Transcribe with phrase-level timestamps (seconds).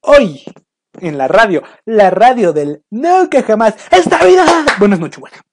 [0.00, 0.44] hoy
[1.00, 4.44] en la radio, la radio del nunca jamás, esta vida.
[4.78, 5.44] Bueno, es Nochebuena.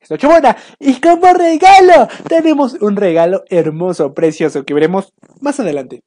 [0.00, 0.56] Es Nochebuena.
[0.78, 6.02] Y como regalo, tenemos un regalo hermoso, precioso, que veremos más adelante.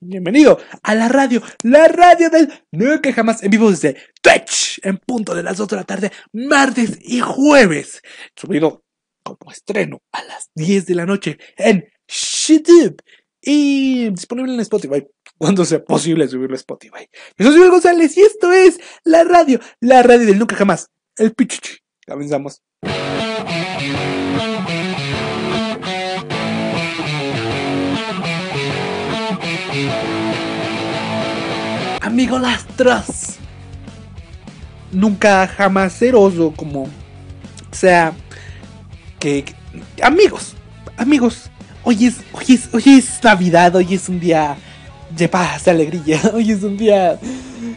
[0.00, 5.34] Bienvenido a la radio, la radio del nunca jamás en vivo desde Twitch, en punto
[5.34, 8.02] de las 2 de la tarde, martes y jueves.
[8.36, 8.84] Subido
[9.22, 13.02] como estreno a las 10 de la noche en YouTube
[13.40, 15.06] y disponible en Spotify
[15.38, 17.08] cuando sea posible subirlo a Spotify.
[17.36, 21.34] Yo soy Miguel González y esto es la radio, la radio del nunca jamás, el
[21.34, 21.78] pichichi.
[22.06, 22.62] Comenzamos.
[32.00, 33.38] Amigo lastros,
[34.92, 36.88] nunca jamás o como
[37.72, 38.14] sea
[39.18, 39.54] que, que
[40.02, 40.54] amigos,
[40.96, 41.50] amigos,
[41.82, 44.56] hoy es, hoy es, hoy es Navidad, hoy es un día
[45.16, 46.20] de paz, alegría.
[46.34, 47.18] Hoy es un día.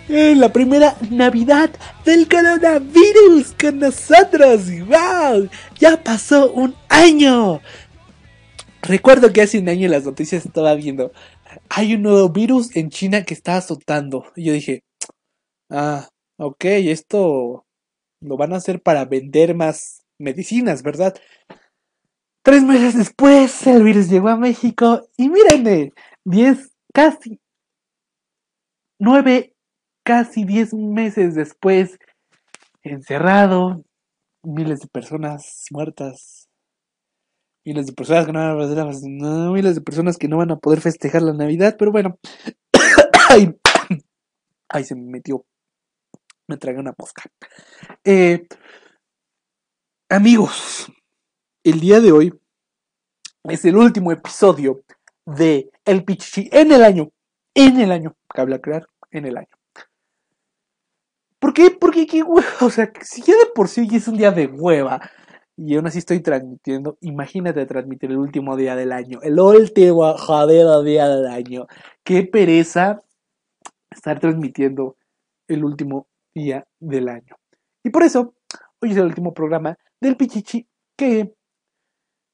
[0.09, 1.69] eh, la primera Navidad
[2.05, 4.67] del coronavirus con nosotros.
[4.87, 5.49] ¡Wow!
[5.79, 7.61] Ya pasó un año.
[8.81, 11.11] Recuerdo que hace un año las noticias estaba viendo.
[11.69, 14.25] Hay un nuevo virus en China que está azotando.
[14.35, 14.83] Y yo dije.
[15.69, 16.07] Ah,
[16.37, 17.65] ok, esto
[18.21, 21.15] lo van a hacer para vender más medicinas, ¿verdad?
[22.41, 25.91] Tres meses después, el virus llegó a México y mírenme,
[26.23, 27.39] 10, casi
[28.99, 29.55] nueve,
[30.03, 31.99] casi diez meses después,
[32.81, 33.85] encerrado,
[34.41, 36.49] miles de personas muertas,
[37.63, 40.49] miles de personas que no van a poder, no, miles de personas que no van
[40.49, 42.17] a poder festejar la Navidad, pero bueno,
[43.29, 43.55] ay,
[44.67, 45.45] ay, se me metió,
[46.47, 47.29] me tragué una posca.
[48.03, 48.47] Eh,
[50.09, 50.91] amigos,
[51.63, 52.33] el día de hoy
[53.43, 54.81] es el último episodio
[55.27, 57.09] de El Pichichi en el año.
[57.55, 58.15] En el año.
[58.27, 59.47] Cabe aclarar, en el año.
[61.39, 61.71] ¿Por qué?
[61.71, 62.47] Porque qué hueva.
[62.61, 64.99] O sea, si ya de por sí es un día de hueva.
[65.55, 66.97] Y aún así estoy transmitiendo.
[67.01, 69.19] Imagínate transmitir el último día del año.
[69.23, 71.67] El último jodido día del año.
[72.03, 73.01] Qué pereza
[73.89, 74.97] estar transmitiendo
[75.47, 77.35] el último día del año.
[77.81, 78.35] Y por eso,
[78.81, 80.67] hoy es el último programa del Pichichi
[80.97, 81.33] que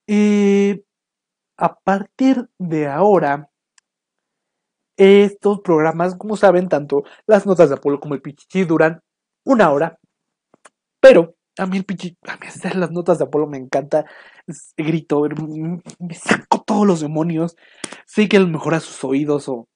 [0.07, 0.83] eh,
[1.57, 3.49] a partir de ahora,
[4.97, 9.01] estos programas, como saben, tanto las notas de Apolo como el Pichichi duran
[9.43, 9.99] una hora.
[10.99, 14.05] Pero a mí el Pichichi, a mí hacer las notas de Apolo me encanta.
[14.77, 15.27] Grito,
[15.99, 17.55] me saco todos los demonios.
[18.05, 19.67] Sé que a lo mejor a sus oídos o,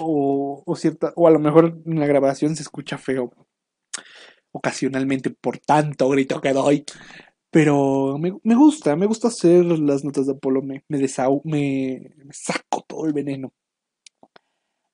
[0.00, 3.32] o, o cierta, o a lo mejor en la grabación se escucha feo.
[4.52, 6.84] Ocasionalmente por tanto grito que doy.
[7.50, 13.06] Pero me, gusta, me gusta hacer las notas de Apolo, me, me, me saco todo
[13.06, 13.52] el veneno.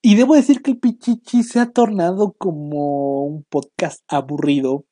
[0.05, 4.85] Y debo decir que el Pichichi se ha tornado como un podcast aburrido,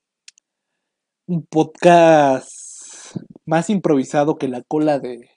[1.26, 5.28] un podcast más improvisado que la cola de...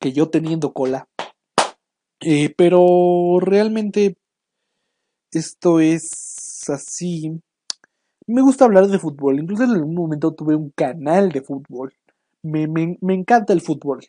[0.00, 1.08] que yo teniendo cola.
[2.18, 4.16] Eh, pero realmente
[5.30, 7.30] esto es así.
[8.26, 9.38] Me gusta hablar de fútbol.
[9.38, 11.94] Incluso en algún momento tuve un canal de fútbol.
[12.42, 14.04] Me, me, me encanta el fútbol.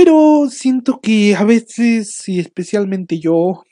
[0.00, 3.64] Pero siento que a veces, y especialmente yo,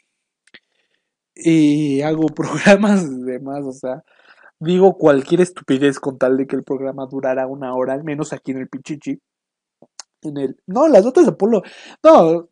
[1.37, 3.65] eh, hago programas de más.
[3.65, 4.03] O sea,
[4.59, 8.51] digo cualquier estupidez con tal de que el programa durara una hora, al menos aquí
[8.51, 9.21] en el Pichichi.
[10.23, 10.57] En el.
[10.67, 11.63] No, las notas de Apolo.
[12.03, 12.49] No,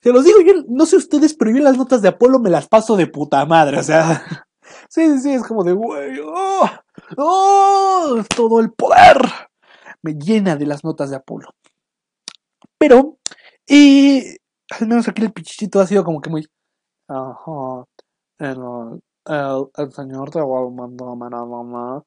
[0.00, 2.66] se los digo, yo no sé ustedes, pero yo las notas de Apolo me las
[2.66, 3.78] paso de puta madre.
[3.78, 4.22] O sea.
[4.90, 6.68] Sí, sí, es como de, güey, oh,
[7.16, 9.16] oh, todo el poder
[10.02, 11.48] me llena de las notas de Apolo.
[12.78, 13.18] Pero,
[13.68, 14.36] eh,
[14.70, 16.46] al menos aquí el pichichito ha sido como que muy,
[17.08, 17.84] ajá,
[18.38, 18.58] el,
[19.76, 22.04] el, señor te va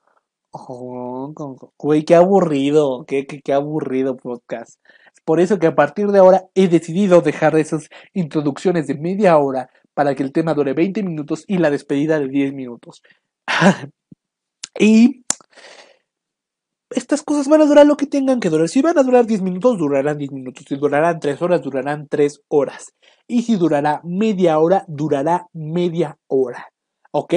[0.52, 4.80] con- con- Güey, qué aburrido, qué, qué, qué aburrido podcast.
[5.26, 9.70] Por eso que a partir de ahora he decidido dejar esas introducciones de media hora
[9.94, 13.02] para que el tema dure 20 minutos y la despedida de 10 minutos.
[14.80, 15.24] y
[16.96, 18.68] estas cosas van a durar lo que tengan que durar.
[18.70, 20.66] Si van a durar 10 minutos, durarán 10 minutos.
[20.68, 22.94] Si durarán 3 horas, durarán 3 horas.
[23.28, 26.68] Y si durará media hora, durará media hora.
[27.12, 27.34] ¿Ok?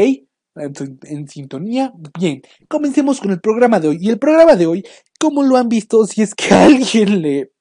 [0.57, 1.93] En, sintonía.
[2.19, 3.99] Bien, comencemos con el programa de hoy.
[4.01, 4.85] Y el programa de hoy,
[5.19, 7.53] como lo han visto, si es que a alguien le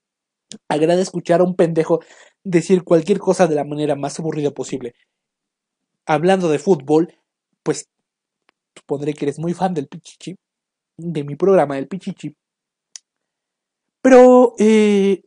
[0.68, 2.02] agrada escuchar a un pendejo
[2.44, 4.94] decir cualquier cosa de la manera más aburrida posible,
[6.06, 7.16] hablando de fútbol,
[7.64, 7.88] pues
[8.76, 10.36] supondré que eres muy fan del Pichichi,
[10.98, 12.36] de mi programa del Pichichi.
[14.02, 15.24] Pero, eh,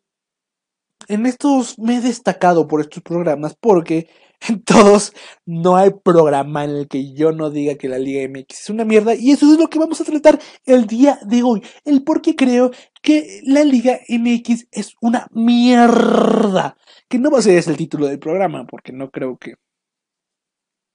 [1.08, 4.08] en estos me he destacado por estos programas porque
[4.48, 5.12] en todos
[5.46, 8.84] no hay programa en el que yo no diga que la Liga MX es una
[8.84, 11.62] mierda y eso es lo que vamos a tratar el día de hoy.
[11.84, 12.70] El por qué creo
[13.02, 16.76] que la Liga MX es una mierda.
[17.08, 19.54] Que no va a ser ese el título del programa porque no creo que,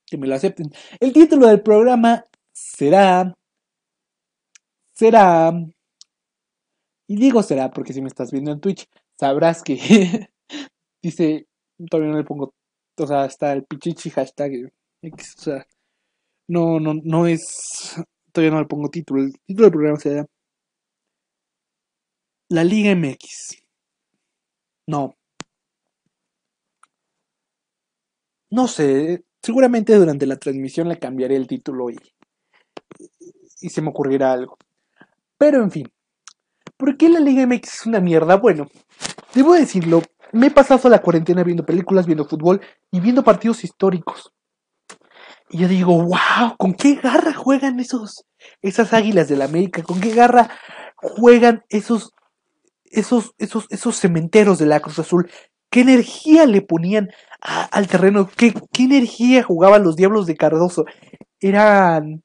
[0.05, 0.71] que me lo acepten.
[0.99, 3.33] El título del programa será...
[5.01, 5.51] Será...
[7.07, 8.87] Y digo será porque si me estás viendo en Twitch
[9.19, 9.75] sabrás que
[11.01, 11.47] dice,
[11.89, 12.53] todavía no le pongo,
[12.99, 14.71] o sea, está el pichichi hashtag
[15.03, 15.65] o sea,
[16.47, 17.95] no, no, no es,
[18.31, 20.27] todavía no le pongo título, el título del programa será
[22.49, 23.57] La Liga MX.
[24.85, 25.15] No.
[28.51, 31.97] No sé, seguramente durante la transmisión le cambiaré el título y,
[33.61, 34.59] y se me ocurrirá algo.
[35.41, 35.91] Pero en fin,
[36.77, 38.37] ¿por qué la Liga MX es una mierda?
[38.37, 38.67] Bueno,
[39.33, 40.03] Debo decirlo,
[40.33, 42.61] me he pasado la cuarentena viendo películas, viendo fútbol
[42.91, 44.33] y viendo partidos históricos.
[45.49, 48.25] Y yo digo, wow, ¿con qué garra juegan esos,
[48.61, 49.81] esas águilas de la América?
[49.83, 50.49] ¿Con qué garra
[50.95, 52.11] juegan esos,
[52.85, 55.31] esos, esos, esos cementeros de la Cruz Azul?
[55.71, 57.09] ¿Qué energía le ponían
[57.39, 58.29] al terreno?
[58.37, 60.85] ¿Qué, ¿Qué energía jugaban los Diablos de Cardoso?
[61.39, 62.21] Eran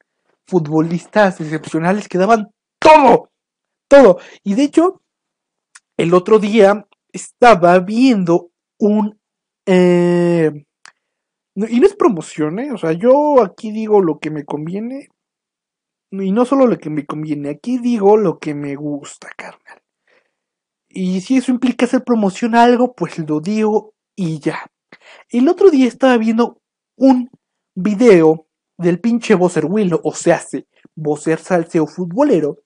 [0.47, 2.49] futbolistas excepcionales que daban
[2.87, 3.31] todo,
[3.89, 4.19] todo.
[4.43, 5.03] Y de hecho,
[5.97, 9.19] el otro día estaba viendo un...
[9.67, 10.53] Eh,
[11.55, 12.71] y no es promoción, ¿eh?
[12.73, 15.09] O sea, yo aquí digo lo que me conviene.
[16.11, 19.83] Y no solo lo que me conviene, aquí digo lo que me gusta, carnal.
[20.89, 24.67] Y si eso implica hacer promoción a algo, pues lo digo y ya.
[25.29, 26.61] El otro día estaba viendo
[26.97, 27.29] un
[27.75, 28.47] video
[28.79, 32.59] del pinche Willow, o sea, hace Bosser Salseo Futbolero.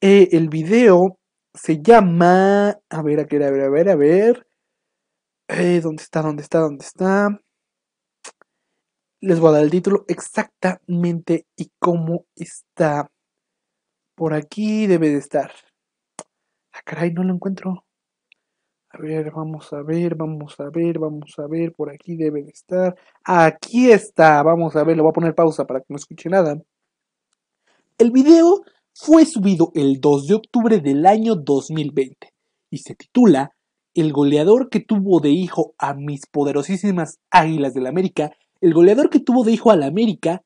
[0.00, 1.18] Eh, el video
[1.54, 2.70] se llama.
[2.90, 4.46] A ver, a ver, a ver, a ver, a ver.
[5.48, 6.22] Eh, ¿Dónde está?
[6.22, 6.60] ¿Dónde está?
[6.60, 7.40] ¿Dónde está?
[9.20, 13.08] Les voy a dar el título exactamente y cómo está.
[14.16, 15.52] Por aquí debe de estar.
[16.72, 17.84] Ah, caray, no lo encuentro.
[18.94, 21.72] A ver, vamos a ver, vamos a ver, vamos a ver.
[21.72, 22.94] Por aquí debe de estar.
[23.24, 24.42] Aquí está.
[24.42, 26.60] Vamos a ver, le voy a poner pausa para que no escuche nada.
[27.96, 32.34] El video fue subido el 2 de octubre del año 2020
[32.68, 33.54] y se titula
[33.94, 39.20] El goleador que tuvo de hijo a mis poderosísimas Águilas del América, el goleador que
[39.20, 40.42] tuvo de hijo a la América,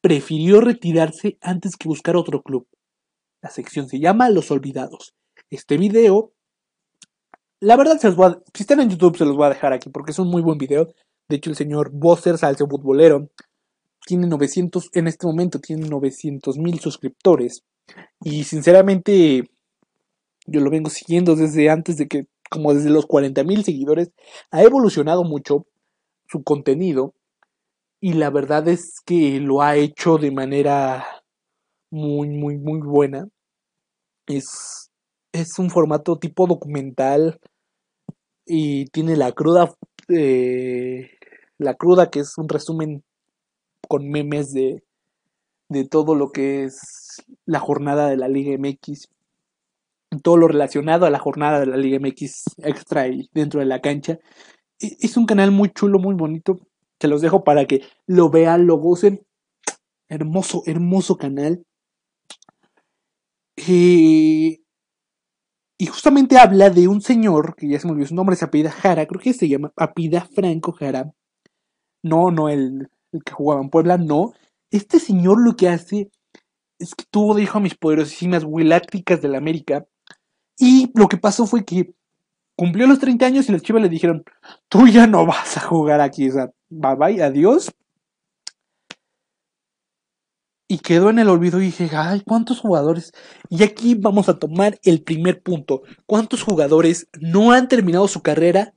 [0.00, 2.68] prefirió retirarse antes que buscar otro club.
[3.42, 5.14] La sección se llama Los Olvidados.
[5.50, 6.33] Este video,
[7.64, 9.72] la verdad, se los voy a, si están en YouTube se los voy a dejar
[9.72, 10.92] aquí porque es un muy buen video.
[11.28, 13.30] De hecho, el señor Bosser, salse futbolero,
[14.06, 17.64] tiene 900, en este momento tiene 900 mil suscriptores.
[18.20, 19.44] Y sinceramente,
[20.46, 24.10] yo lo vengo siguiendo desde antes de que, como desde los 40 mil seguidores,
[24.50, 25.64] ha evolucionado mucho
[26.28, 27.14] su contenido.
[27.98, 31.06] Y la verdad es que lo ha hecho de manera
[31.90, 33.26] muy, muy, muy buena.
[34.26, 34.90] Es,
[35.32, 37.40] es un formato tipo documental
[38.46, 39.74] y tiene la cruda,
[40.08, 41.10] eh,
[41.58, 43.02] la cruda que es un resumen
[43.88, 44.82] con memes de,
[45.68, 49.08] de todo lo que es la jornada de la Liga MX,
[50.22, 53.80] todo lo relacionado a la jornada de la Liga MX extra y dentro de la
[53.80, 54.18] cancha.
[54.78, 56.60] Es un canal muy chulo, muy bonito.
[57.00, 59.26] Se los dejo para que lo vean, lo gocen.
[60.08, 61.64] Hermoso, hermoso canal.
[63.56, 64.60] Eh,
[65.76, 68.70] y justamente habla de un señor, que ya se me olvidó su nombre, se apellida
[68.70, 71.12] Jara, creo que se llama Apida Franco Jara.
[72.02, 74.32] No, no el, el que jugaba en Puebla, no.
[74.70, 76.10] Este señor lo que hace
[76.78, 79.86] es que tuvo de hijo a mis poderosísimas Wilácticas de la América.
[80.58, 81.94] Y lo que pasó fue que
[82.56, 84.24] cumplió los 30 años y las chivas le dijeron,
[84.68, 87.72] tú ya no vas a jugar aquí, o sea, bye bye, adiós.
[90.66, 93.12] Y quedó en el olvido y dije, ay, ¿cuántos jugadores?
[93.50, 95.82] Y aquí vamos a tomar el primer punto.
[96.06, 98.74] ¿Cuántos jugadores no han terminado su carrera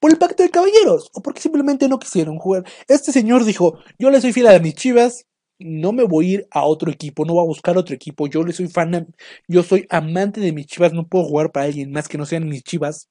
[0.00, 2.64] por el pacto de caballeros o porque simplemente no quisieron jugar.
[2.88, 5.26] Este señor dijo, yo le soy fiel a mis chivas,
[5.58, 8.44] no me voy a ir a otro equipo, no voy a buscar otro equipo, yo
[8.44, 9.08] le soy fan,
[9.48, 12.48] yo soy amante de mis chivas, no puedo jugar para alguien más que no sean
[12.48, 13.08] mis chivas.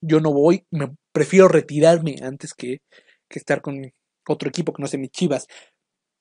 [0.00, 2.78] Yo no voy, me prefiero retirarme antes que,
[3.28, 3.92] que estar con
[4.26, 5.46] otro equipo que no sea mis chivas.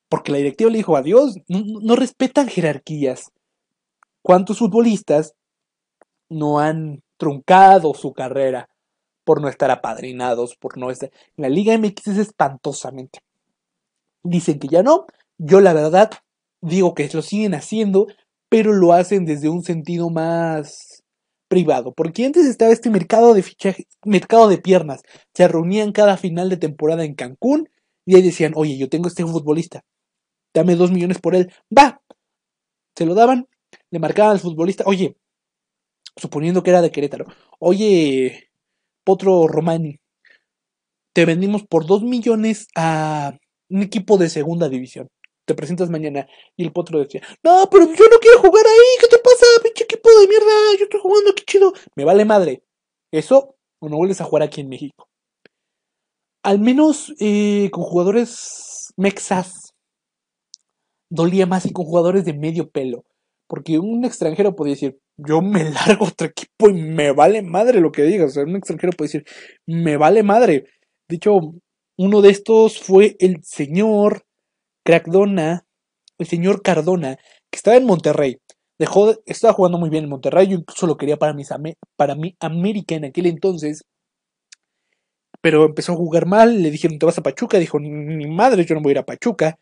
[0.10, 3.32] Porque la directiva le dijo adiós, no, no respetan jerarquías.
[4.22, 5.36] ¿Cuántos futbolistas
[6.30, 8.70] no han truncado su carrera
[9.24, 11.12] por no estar apadrinados, por no estar...
[11.36, 13.20] La Liga MX es espantosamente.
[14.24, 15.06] Dicen que ya no,
[15.38, 16.12] yo la verdad
[16.62, 18.08] digo que lo siguen haciendo,
[18.50, 21.04] pero lo hacen desde un sentido más
[21.48, 25.02] privado, porque antes estaba este mercado de fichaje, mercado de piernas.
[25.34, 27.70] Se reunían cada final de temporada en Cancún
[28.06, 29.84] y ahí decían, oye, yo tengo este futbolista,
[30.58, 32.02] dame dos millones por él, va.
[32.96, 33.48] Se lo daban,
[33.92, 35.18] le marcaban al futbolista, oye,
[36.16, 37.26] suponiendo que era de Querétaro,
[37.60, 38.50] oye,
[39.04, 40.00] Potro Romani,
[41.14, 43.38] te vendimos por dos millones a
[43.70, 45.08] un equipo de segunda división.
[45.46, 46.28] Te presentas mañana.
[46.56, 49.00] Y el potro decía, no, pero yo no quiero jugar ahí.
[49.00, 50.52] ¿Qué te pasa, pinche equipo de mierda?
[50.78, 51.74] Yo estoy jugando aquí chido.
[51.96, 52.64] Me vale madre.
[53.12, 55.08] Eso o no vuelves a jugar aquí en México.
[56.44, 59.67] Al menos eh, con jugadores mexas
[61.10, 63.06] dolía más y con jugadores de medio pelo.
[63.48, 67.92] Porque un extranjero podía decir, yo me largo otro equipo y me vale madre lo
[67.92, 68.32] que digas.
[68.32, 69.26] O sea, un extranjero puede decir,
[69.66, 70.66] me vale madre.
[71.08, 71.40] De hecho,
[71.98, 74.26] uno de estos fue el señor
[74.84, 75.66] Crackdona,
[76.18, 77.18] el señor Cardona,
[77.50, 78.40] que estaba en Monterrey.
[78.80, 81.50] Dejó, estaba jugando muy bien en Monterrey, yo incluso lo quería para, mis,
[81.96, 83.84] para mi América en aquel entonces.
[85.42, 88.76] Pero empezó a jugar mal, le dijeron, te vas a Pachuca, dijo, ni madre, yo
[88.76, 89.58] no voy a ir a Pachuca.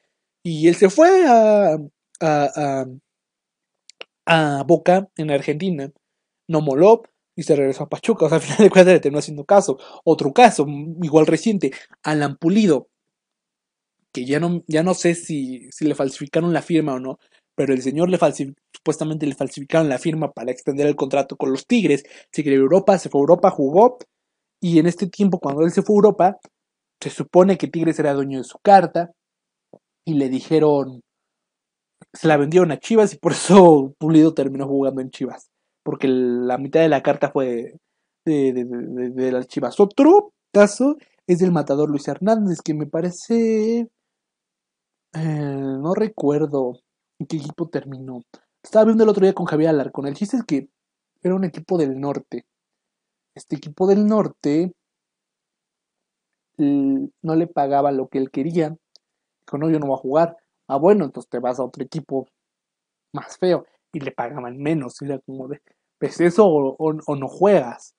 [0.45, 1.75] Y él se fue a,
[2.21, 2.85] a,
[4.27, 5.91] a, Boca, en Argentina.
[6.47, 7.01] No moló,
[7.35, 8.27] y se regresó a Pachuca.
[8.27, 9.79] O sea, al final de cuentas le terminó haciendo caso.
[10.03, 10.67] Otro caso,
[11.01, 11.71] igual reciente,
[12.03, 12.89] Alan Pulido,
[14.13, 17.17] que ya no, ya no sé si, si le falsificaron la firma o no,
[17.55, 18.19] pero el señor le
[18.71, 22.03] supuestamente le falsificaron la firma para extender el contrato con los Tigres.
[22.31, 23.97] Se quería Europa, se fue a Europa, jugó,
[24.61, 26.37] y en este tiempo, cuando él se fue a Europa,
[27.01, 29.11] se supone que Tigres era dueño de su carta,
[30.05, 31.01] y le dijeron,
[32.13, 35.49] se la vendieron a Chivas, y por eso Pulido terminó jugando en Chivas
[35.85, 37.75] porque la mitad de la carta fue
[38.25, 38.53] de,
[39.13, 39.79] de, las chivas.
[39.79, 40.95] Otro caso
[41.27, 43.87] es del matador Luis Hernández, que me parece...
[45.13, 46.79] Eh, no recuerdo
[47.19, 48.23] en qué equipo terminó.
[48.63, 50.07] Estaba viendo el otro día con Javier Alarcón.
[50.07, 50.69] El chiste es que
[51.21, 52.47] era un equipo del norte.
[53.35, 54.73] Este equipo del norte
[56.57, 58.75] no le pagaba lo que él quería.
[59.45, 60.37] Dijo, no, yo no voy a jugar.
[60.67, 62.27] Ah, bueno, entonces te vas a otro equipo
[63.13, 65.01] más feo y le pagaban menos.
[65.01, 65.61] Y era como de,
[65.97, 67.95] pues eso o, no juegas.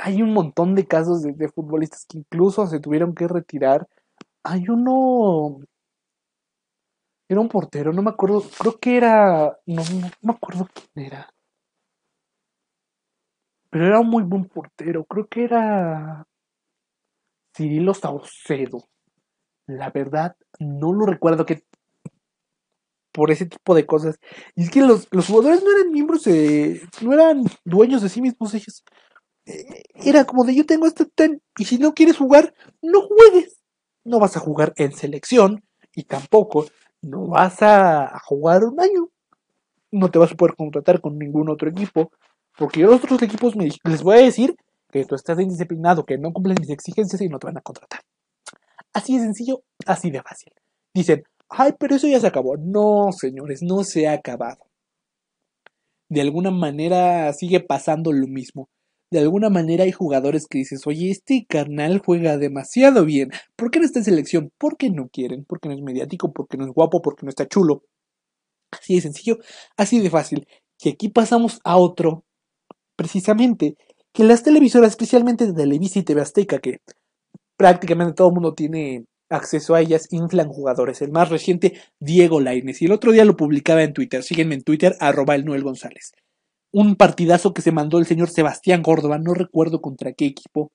[0.00, 3.88] Hay un montón de casos de, futbolistas que incluso se tuvieron que retirar.
[4.44, 5.60] Hay uno.
[7.28, 8.42] Era un portero, no me acuerdo.
[8.58, 9.58] Creo que era.
[9.66, 11.32] No, no, me acuerdo quién era.
[13.70, 15.04] Pero era un muy buen portero.
[15.04, 16.26] Creo que era.
[17.54, 18.91] Cirilo Saucedo.
[19.66, 21.64] La verdad, no lo recuerdo que
[23.12, 24.18] por ese tipo de cosas.
[24.56, 26.82] Y es que los, jugadores no eran miembros de.
[27.02, 28.84] no eran dueños de sí mismos, ellos.
[29.44, 33.58] Eh, era como de yo tengo este ten, y si no quieres jugar, no juegues.
[34.04, 35.62] No vas a jugar en selección,
[35.94, 36.66] y tampoco
[37.02, 39.10] no vas a, jugar un año.
[39.90, 42.10] No te vas a poder contratar con ningún otro equipo.
[42.58, 44.54] Porque los otros equipos me, les voy a decir
[44.90, 48.00] que tú estás indisciplinado, que no cumples mis exigencias y no te van a contratar.
[48.92, 50.52] Así de sencillo, así de fácil.
[50.94, 52.56] Dicen, ay, pero eso ya se acabó.
[52.56, 54.66] No, señores, no se ha acabado.
[56.08, 58.68] De alguna manera sigue pasando lo mismo.
[59.10, 63.30] De alguna manera hay jugadores que dices, oye, este carnal juega demasiado bien.
[63.56, 64.50] ¿Por qué no está en selección?
[64.58, 65.44] ¿Por qué no quieren?
[65.44, 66.32] ¿Por qué no es mediático?
[66.32, 67.02] ¿Por qué no es guapo?
[67.02, 67.82] ¿Por qué no está chulo?
[68.70, 69.38] Así de sencillo,
[69.76, 70.46] así de fácil.
[70.80, 72.24] Y aquí pasamos a otro,
[72.96, 73.76] precisamente,
[74.12, 76.80] que las televisoras, especialmente de Televisa y TV Azteca, que
[77.62, 81.00] prácticamente todo el mundo tiene acceso a ellas inflan jugadores.
[81.00, 82.82] El más reciente, Diego Laines.
[82.82, 84.24] Y el otro día lo publicaba en Twitter.
[84.24, 86.10] Síguenme en Twitter, arroba el Noel González.
[86.72, 90.72] Un partidazo que se mandó el señor Sebastián Córdoba, no recuerdo contra qué equipo.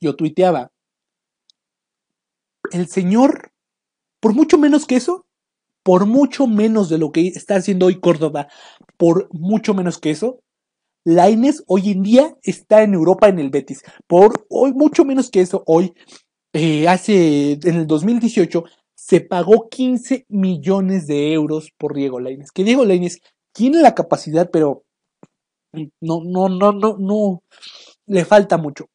[0.00, 0.72] Yo tuiteaba.
[2.72, 3.52] El señor,
[4.18, 5.24] por mucho menos que eso,
[5.84, 8.48] por mucho menos de lo que está haciendo hoy Córdoba,
[8.96, 10.40] por mucho menos que eso,
[11.04, 13.82] Laines hoy en día está en Europa en el Betis.
[14.06, 15.94] Por hoy, mucho menos que eso, hoy
[16.52, 22.50] eh, hace, en el 2018, se pagó 15 millones de euros por Diego Lainez.
[22.50, 23.20] Que Diego Lainez
[23.52, 24.84] tiene la capacidad, pero
[26.00, 27.42] no, no, no, no, no,
[28.06, 28.86] le falta mucho.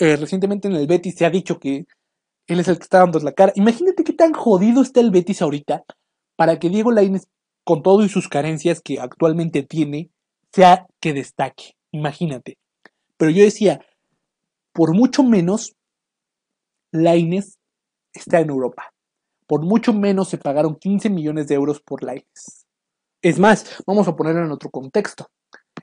[0.00, 1.86] Eh, recientemente en el Betis se ha dicho que
[2.46, 3.52] él es el que está dando la cara.
[3.56, 5.84] Imagínate qué tan jodido está el Betis ahorita
[6.36, 7.26] para que Diego Lainez,
[7.64, 10.10] con todo y sus carencias que actualmente tiene,
[10.56, 11.76] sea que destaque.
[11.92, 12.56] Imagínate.
[13.18, 13.84] Pero yo decía,
[14.72, 15.76] por mucho menos,
[16.92, 17.58] Laines
[18.14, 18.92] está en Europa.
[19.46, 22.66] Por mucho menos se pagaron 15 millones de euros por Laines.
[23.20, 25.28] Es más, vamos a ponerlo en otro contexto.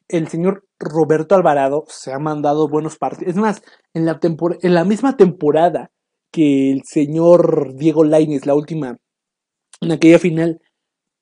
[0.08, 3.30] El señor Roberto Alvarado se ha mandado buenos partidos.
[3.30, 3.62] Es más,
[3.94, 5.92] en la, en la misma temporada
[6.32, 8.98] que el señor Diego Laines, la última,
[9.82, 10.62] en aquella final,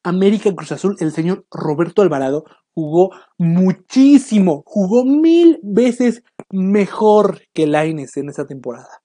[0.04, 8.16] América Cruz Azul, el señor Roberto Alvarado Jugó muchísimo, jugó mil veces mejor que Laines
[8.18, 9.02] en esa temporada.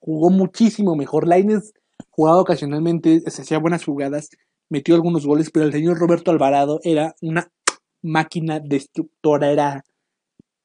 [0.00, 1.28] Jugó muchísimo mejor.
[1.28, 1.72] Laines
[2.10, 4.30] jugaba ocasionalmente, se hacía buenas jugadas,
[4.68, 7.50] metió algunos goles, pero el señor Roberto Alvarado era una
[8.02, 9.84] máquina destructora, era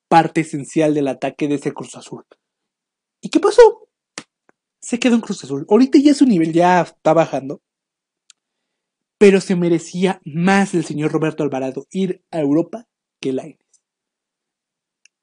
[0.08, 2.24] parte esencial del ataque de ese Cruz Azul.
[3.22, 3.88] ¿Y qué pasó?
[4.82, 5.66] Se quedó en Cruz Azul.
[5.70, 7.62] Ahorita ya su nivel ya está bajando.
[9.22, 12.88] Pero se merecía más el señor Roberto Alvarado ir a Europa
[13.20, 13.60] que Laines.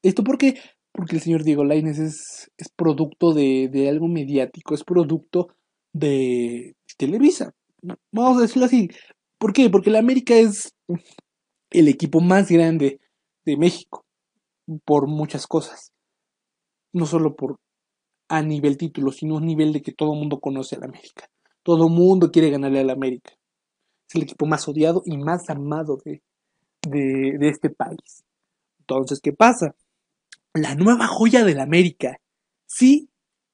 [0.01, 0.57] ¿Esto por qué?
[0.93, 5.49] Porque el señor Diego Laines es, producto de, de algo mediático, es producto
[5.91, 7.53] de Televisa.
[8.13, 8.87] Vamos a decirlo así.
[9.37, 9.69] ¿Por qué?
[9.69, 10.73] Porque la América es
[11.69, 13.01] el equipo más grande
[13.43, 14.05] de México
[14.85, 15.91] por muchas cosas.
[16.93, 17.57] No solo por
[18.29, 21.29] a nivel título, sino a nivel de que todo el mundo conoce a la América.
[21.63, 23.33] Todo el mundo quiere ganarle a la América.
[24.09, 26.21] Es el equipo más odiado y más amado de,
[26.81, 28.23] de, este país.
[28.79, 29.75] Entonces, ¿qué pasa?
[30.53, 32.19] La nueva joya de la América.
[32.65, 33.09] Sí,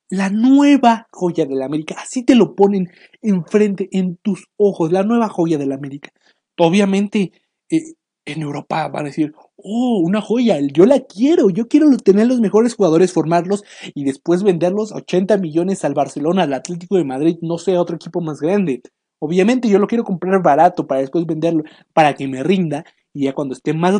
[0.09, 1.95] la nueva joya de la América.
[2.01, 2.89] Así te lo ponen
[3.21, 4.93] enfrente, en tus ojos.
[4.93, 6.11] La nueva joya de la América.
[6.57, 7.33] Obviamente,
[7.69, 7.95] eh,
[8.25, 12.39] en Europa van a decir, oh, una joya, yo la quiero, yo quiero tener los
[12.39, 17.37] mejores jugadores, formarlos y después venderlos a 80 millones al Barcelona, al Atlético de Madrid,
[17.41, 18.81] no sé, a otro equipo más grande.
[19.19, 23.33] Obviamente yo lo quiero comprar barato para después venderlo, para que me rinda y ya
[23.33, 23.95] cuando esté más,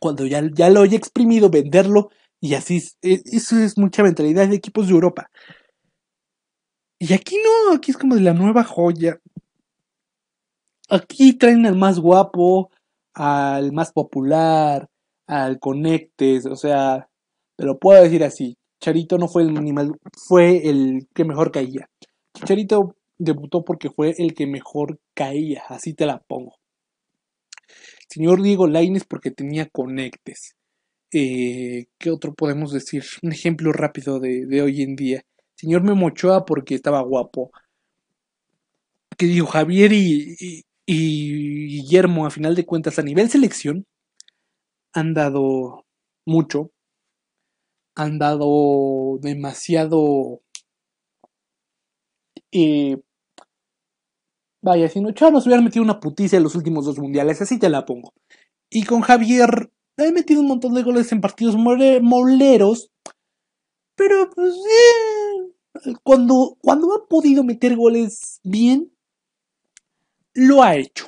[0.00, 2.10] cuando ya, ya lo haya exprimido, venderlo
[2.40, 5.30] y así, e, eso es mucha mentalidad de equipos de Europa.
[6.98, 9.20] Y aquí no, aquí es como de la nueva joya.
[10.88, 12.70] Aquí traen al más guapo,
[13.12, 14.88] al más popular,
[15.26, 17.08] al Conectes, o sea,
[17.56, 18.56] te lo puedo decir así.
[18.80, 19.92] Charito no fue el animal,
[20.28, 21.88] fue el que mejor caía.
[22.44, 26.56] Charito debutó porque fue el que mejor caía, así te la pongo.
[28.08, 30.56] Señor Diego Laines porque tenía conectes.
[31.12, 33.04] Eh, ¿Qué otro podemos decir?
[33.22, 35.24] Un ejemplo rápido de, de hoy en día.
[35.54, 37.50] Señor Memochoa porque estaba guapo.
[39.16, 43.86] Que dijo Javier y, y Guillermo, a final de cuentas, a nivel selección,
[44.92, 45.84] han dado
[46.24, 46.70] mucho,
[47.94, 50.40] han dado demasiado...
[52.52, 52.96] Eh,
[54.66, 57.58] vaya, si no Ochoa nos hubiera metido una puticia en los últimos dos mundiales, así
[57.58, 58.12] te la pongo.
[58.68, 62.90] Y con Javier he metido un montón de goles en partidos moleros,
[63.94, 68.92] pero pues eh, cuando, cuando ha podido meter goles bien,
[70.34, 71.06] lo ha hecho.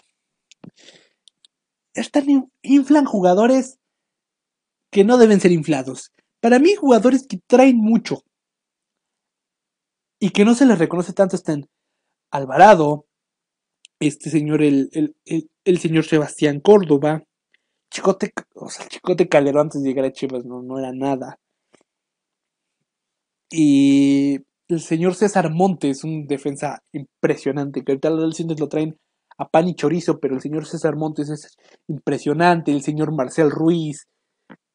[1.95, 3.79] Están inflan jugadores
[4.93, 6.13] que no deben ser inflados.
[6.41, 8.23] Para mí, jugadores que traen mucho
[10.21, 11.69] y que no se les reconoce tanto están
[12.31, 13.08] Alvarado,
[14.01, 17.25] este señor, el, el, el, señor Sebastián Córdoba,
[17.91, 21.39] Chicote, o sea, Chicote Calderón antes de llegar a Chivas no, no era nada.
[23.51, 28.99] Y el señor César Montes, un defensa impresionante, que ahorita los lo traen
[29.39, 31.57] a pan y chorizo, pero el señor César Montes es
[31.87, 34.09] impresionante, el señor Marcel Ruiz,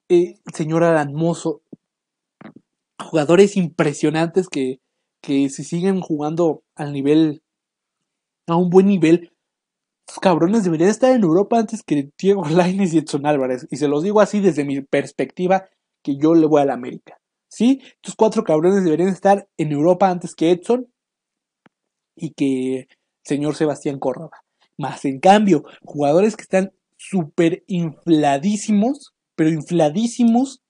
[0.08, 1.62] el señor Alan Mozo,
[2.98, 4.80] jugadores impresionantes que,
[5.22, 7.43] que si siguen jugando al nivel,
[8.48, 9.34] a un buen nivel,
[10.22, 13.68] cabrones deberían estar en Europa antes que Diego Lainez y Edson Álvarez.
[13.72, 15.70] Y se los digo así desde mi perspectiva,
[16.04, 17.20] que yo le voy a la América.
[17.50, 17.82] ¿Sí?
[17.84, 20.92] Estos cuatro cabrones deberían estar en Europa antes que Edson
[22.16, 22.88] y que
[23.24, 24.44] señor Sebastián Córdoba.
[24.78, 30.64] Más en cambio, jugadores que están súper infladísimos, pero infladísimos.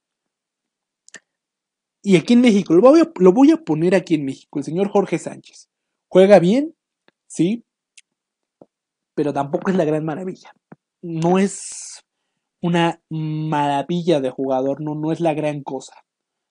[2.02, 5.70] Y aquí en México, lo voy a poner aquí en México, el señor Jorge Sánchez.
[6.08, 6.74] Juega bien,
[7.34, 7.64] sí,
[9.14, 10.52] pero tampoco es la gran maravilla.
[11.02, 12.02] No es
[12.62, 15.94] una maravilla de jugador, no, no es la gran cosa.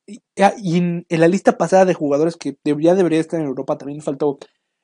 [0.06, 4.02] Y, ah, en, la lista pasada de jugadores que ya debería estar en Europa también
[4.02, 4.38] faltó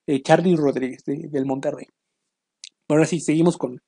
[0.08, 1.88] eh, Charlie Rodríguez del Monterrey.
[2.88, 3.82] Ahora sí, seguimos con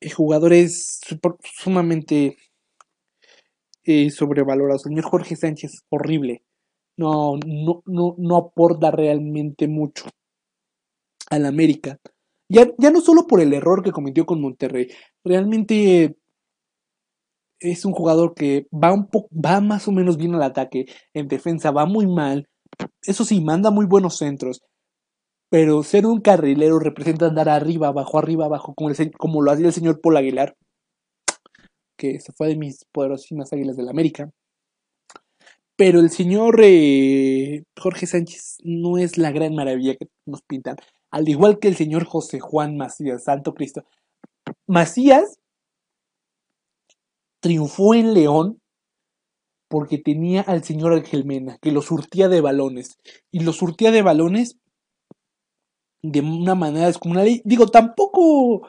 [0.00, 1.00] eh, jugadores
[1.42, 2.36] sumamente
[3.84, 4.82] eh, sobrevalorados.
[4.82, 6.42] Señor Jorge Sánchez, horrible.
[6.96, 10.06] No, no, no, no aporta realmente mucho
[11.30, 11.98] al América.
[12.48, 14.88] Ya, ya no solo por el error que cometió con Monterrey,
[15.24, 16.16] realmente
[17.60, 21.28] es un jugador que va un poco, va más o menos bien al ataque, en
[21.28, 22.48] defensa va muy mal,
[23.02, 24.60] eso sí, manda muy buenos centros,
[25.50, 29.72] pero ser un carrilero representa andar arriba, abajo, arriba, abajo, como, como lo hacía el
[29.72, 30.56] señor Paul Aguilar,
[31.96, 34.30] que se fue de mis poderosísimas águilas del América.
[35.76, 40.76] Pero el señor eh, Jorge Sánchez no es la gran maravilla que nos pintan.
[41.10, 43.84] Al igual que el señor José Juan Macías, Santo Cristo.
[44.66, 45.38] Macías
[47.40, 48.60] triunfó en León
[49.68, 52.98] porque tenía al señor Ángel Mena, que lo surtía de balones.
[53.30, 54.58] Y lo surtía de balones
[56.02, 57.28] de una manera descomunal.
[57.28, 58.68] Y digo, tampoco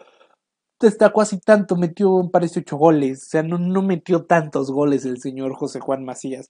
[0.80, 3.24] destacó así tanto, metió, parece, ocho goles.
[3.24, 6.50] O sea, no metió tantos goles el señor José Juan Macías.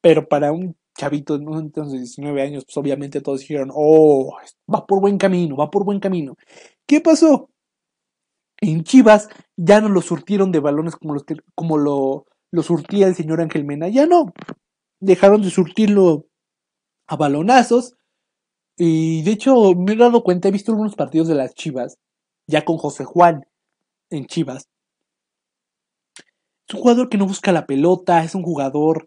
[0.00, 1.58] Pero para un chavito ¿no?
[1.58, 4.36] entonces 19 años, pues obviamente todos dijeron, oh,
[4.72, 6.36] va por buen camino, va por buen camino.
[6.86, 7.50] ¿Qué pasó?
[8.60, 11.16] En Chivas ya no lo surtieron de balones como,
[11.54, 14.32] como lo, lo surtía el señor Ángel Mena, ya no.
[15.00, 16.26] Dejaron de surtirlo
[17.06, 17.96] a balonazos.
[18.76, 21.98] Y de hecho me he dado cuenta, he visto algunos partidos de las Chivas,
[22.46, 23.46] ya con José Juan
[24.10, 24.68] en Chivas.
[26.68, 29.06] Es un jugador que no busca la pelota, es un jugador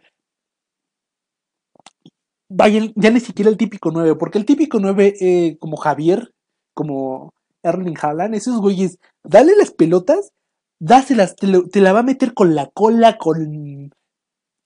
[2.49, 6.33] vaya, ya ni siquiera el típico 9, porque el típico 9, eh, como Javier,
[6.73, 7.33] como
[7.63, 10.31] Erling Haaland, esos güeyes, dale las pelotas,
[10.79, 13.91] dáselas, te, te, la va a meter con la cola, con,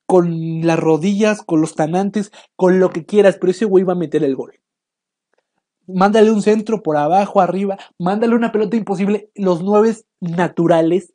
[0.05, 3.97] con las rodillas, con los tanantes, con lo que quieras, pero ese güey va a
[3.97, 4.59] meter el gol.
[5.87, 9.29] Mándale un centro por abajo, arriba, mándale una pelota imposible.
[9.35, 11.13] Los nueve naturales,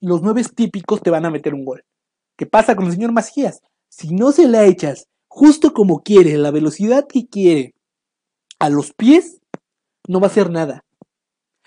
[0.00, 1.84] los nueve típicos te van a meter un gol.
[2.36, 3.62] ¿Qué pasa con el señor Macías?
[3.88, 7.74] Si no se la echas justo como quiere, la velocidad que quiere,
[8.60, 9.40] a los pies,
[10.06, 10.84] no va a hacer nada.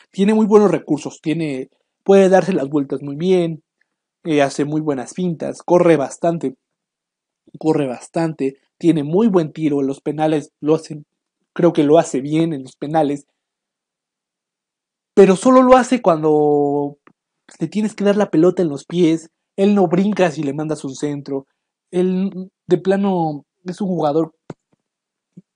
[0.10, 1.70] Tiene muy buenos recursos, tiene,
[2.06, 3.62] puede darse las vueltas muy bien,
[4.24, 6.56] eh, hace muy buenas fintas, corre bastante,
[7.60, 11.06] corre bastante, tiene muy buen tiro, en los penales lo hacen,
[11.52, 13.26] creo que lo hace bien en los penales,
[15.14, 17.00] pero solo lo hace cuando
[17.60, 20.86] le tienes que dar la pelota en los pies, él no brinca si le mandas
[20.86, 21.48] un centro,
[21.92, 24.34] él de plano es un jugador,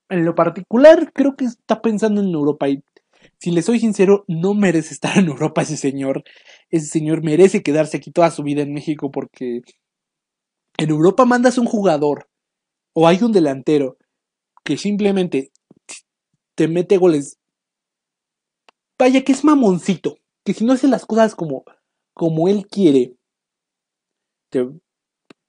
[0.10, 2.84] en lo particular, creo que está pensando en Europa y
[3.40, 6.24] si le soy sincero, no merece estar en Europa ese señor.
[6.70, 9.62] Ese señor merece quedarse aquí toda su vida en México porque
[10.78, 12.30] en Europa mandas un jugador
[12.94, 13.98] o hay un delantero
[14.64, 15.52] que simplemente
[16.56, 17.38] te mete goles.
[19.00, 21.64] Vaya que es mamoncito, que si no hace las cosas como,
[22.14, 23.16] como él quiere,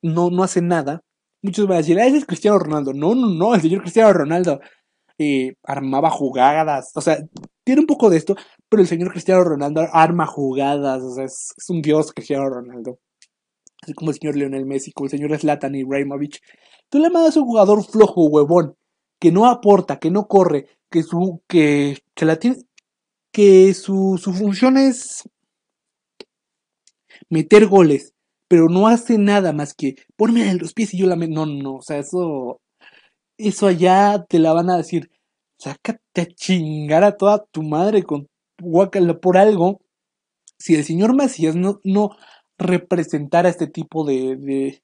[0.01, 1.03] no, no hace nada.
[1.43, 2.93] Muchos van a decir, ah, ese es Cristiano Ronaldo.
[2.95, 4.61] No, no, no, el señor Cristiano Ronaldo
[5.19, 6.93] eh, armaba jugadas.
[6.95, 7.19] O sea,
[7.65, 8.37] tiene un poco de esto,
[8.69, 11.03] pero el señor Cristiano Ronaldo arma jugadas.
[11.03, 13.01] O sea, es, un dios Cristiano Ronaldo.
[13.83, 16.41] Así como el señor Lionel Messi, como el señor Zlatan Ibrahimovic.
[16.89, 18.77] Tú le mandas a un jugador flojo, huevón,
[19.19, 22.59] que no aporta, que no corre, que su, que se la tiene,
[23.33, 25.29] que su, su función es
[27.29, 28.12] meter goles
[28.53, 31.33] pero no hace nada más que ponme en los pies y yo la meto.
[31.33, 32.61] No, no, o sea, eso,
[33.39, 35.11] eso allá te la van a decir,
[35.59, 38.29] sácate a chingar a toda tu madre con
[38.61, 39.81] guacala por algo.
[40.59, 42.11] Si el señor Macías no, no
[42.59, 44.83] representara este tipo de,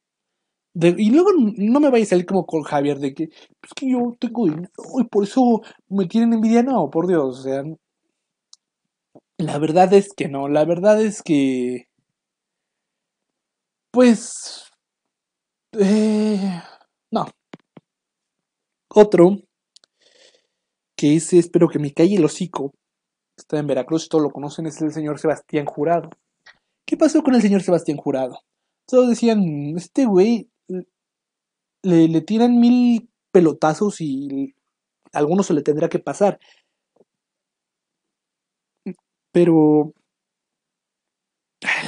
[0.74, 4.16] y luego no me vaya a salir como con Javier de que es que yo
[4.18, 6.62] tengo dinero y por eso me tienen envidia.
[6.62, 7.64] No, por Dios, o sea,
[9.36, 11.87] la verdad es que no, la verdad es que
[13.90, 14.64] pues...
[15.72, 16.62] Eh,
[17.10, 17.26] no.
[18.88, 19.36] Otro,
[20.96, 22.72] que ese espero que me calle el hocico,
[23.36, 26.10] está en Veracruz, todos lo conocen, es el señor Sebastián Jurado.
[26.84, 28.40] ¿Qué pasó con el señor Sebastián Jurado?
[28.86, 30.48] Todos decían, este güey
[31.82, 34.54] le, le tiran mil pelotazos y
[35.12, 36.38] a algunos se le tendrá que pasar.
[39.32, 39.92] Pero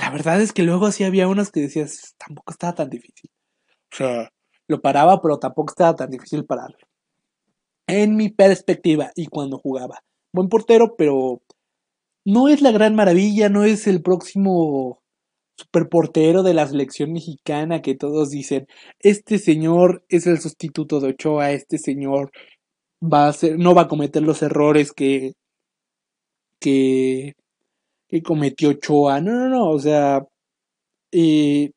[0.01, 3.31] la verdad es que luego sí había unos que decías, tampoco estaba tan difícil.
[3.93, 4.33] O sea,
[4.67, 6.79] lo paraba, pero tampoco estaba tan difícil pararlo.
[7.87, 10.01] En mi perspectiva y cuando jugaba.
[10.33, 11.43] Buen portero, pero
[12.25, 15.03] no es la gran maravilla, no es el próximo
[15.57, 18.67] superportero de la selección mexicana que todos dicen,
[19.01, 22.31] este señor es el sustituto de Ochoa, este señor
[23.03, 25.35] va a ser, no va a cometer los errores que,
[26.61, 27.35] que
[28.11, 29.21] que cometió Choa.
[29.21, 30.27] No, no, no, o sea,
[31.13, 31.71] eh,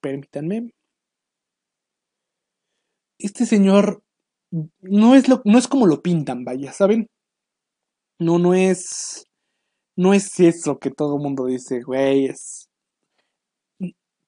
[0.00, 0.70] permítanme.
[3.18, 4.02] Este señor
[4.80, 7.08] no es, lo, no es como lo pintan, vaya, ¿saben?
[8.18, 9.24] No, no es,
[9.96, 12.68] no es eso que todo el mundo dice, güey, es...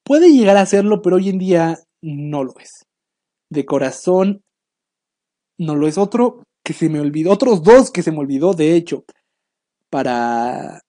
[0.05, 2.83] Puede llegar a serlo, pero hoy en día no lo es.
[3.51, 4.43] De corazón,
[5.59, 5.99] no lo es.
[5.99, 9.05] Otro que se me olvidó, otros dos que se me olvidó, de hecho
[9.91, 10.83] para,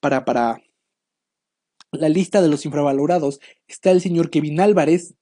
[0.00, 0.58] para, para
[1.92, 5.14] la lista de los infravalorados está el señor Kevin Álvarez,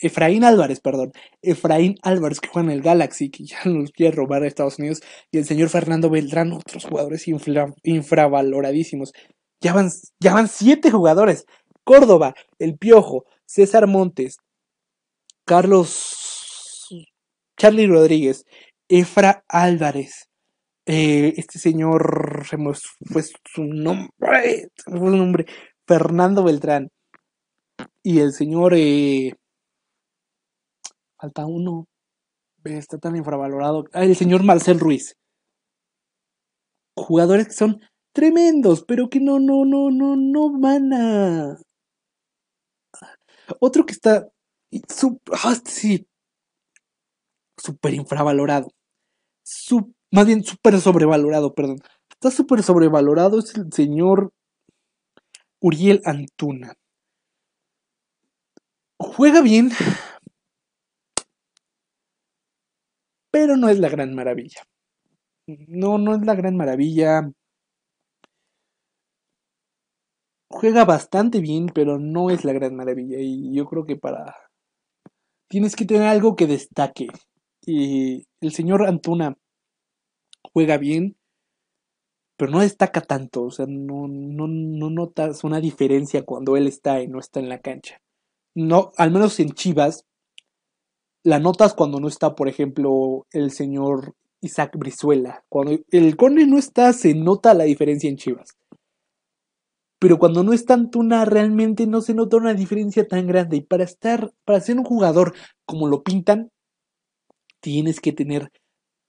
[0.00, 4.42] Efraín Álvarez, perdón, Efraín Álvarez que juega en el Galaxy, que ya nos quiere robar
[4.42, 5.00] a Estados Unidos,
[5.30, 7.26] y el señor Fernando Beltrán, otros jugadores
[7.82, 9.12] infravaloradísimos.
[9.60, 11.46] Ya van, ya van siete jugadores.
[11.82, 14.36] Córdoba, El Piojo, César Montes,
[15.46, 16.26] Carlos
[17.56, 18.44] Charlie Rodríguez,
[18.88, 20.28] Efra Álvarez,
[20.86, 25.46] eh, este señor fue su nombre, su nombre,
[25.86, 26.90] Fernando Beltrán,
[28.04, 29.32] y el señor, eh,
[31.18, 31.86] falta uno,
[32.64, 35.16] está tan infravalorado, ah, el señor Marcel Ruiz.
[36.96, 37.80] Jugadores que son
[38.12, 41.56] tremendos, pero que no, no, no, no, no van a...
[43.60, 44.28] Otro que está,
[45.32, 46.06] ah, sí,
[47.56, 48.68] súper infravalorado,
[50.16, 51.78] más bien súper sobrevalorado, perdón.
[52.10, 54.32] Está súper sobrevalorado es el señor
[55.60, 56.72] Uriel Antuna.
[58.98, 59.70] Juega bien,
[63.30, 64.62] pero no es la gran maravilla.
[65.46, 67.30] No, no es la gran maravilla.
[70.48, 73.18] Juega bastante bien, pero no es la gran maravilla.
[73.20, 74.34] Y yo creo que para...
[75.48, 77.08] Tienes que tener algo que destaque.
[77.66, 79.36] Y el señor Antuna
[80.52, 81.16] juega bien,
[82.36, 83.44] pero no destaca tanto.
[83.44, 87.48] O sea, no, no, no notas una diferencia cuando él está y no está en
[87.48, 88.00] la cancha.
[88.54, 90.04] No, al menos en Chivas,
[91.22, 95.44] la notas cuando no está, por ejemplo, el señor Isaac Brizuela.
[95.48, 98.56] Cuando el Cone no está, se nota la diferencia en Chivas.
[99.98, 103.56] Pero cuando no está Antuna, realmente no se nota una diferencia tan grande.
[103.56, 106.50] Y para estar, para ser un jugador como lo pintan,
[107.60, 108.52] tienes que tener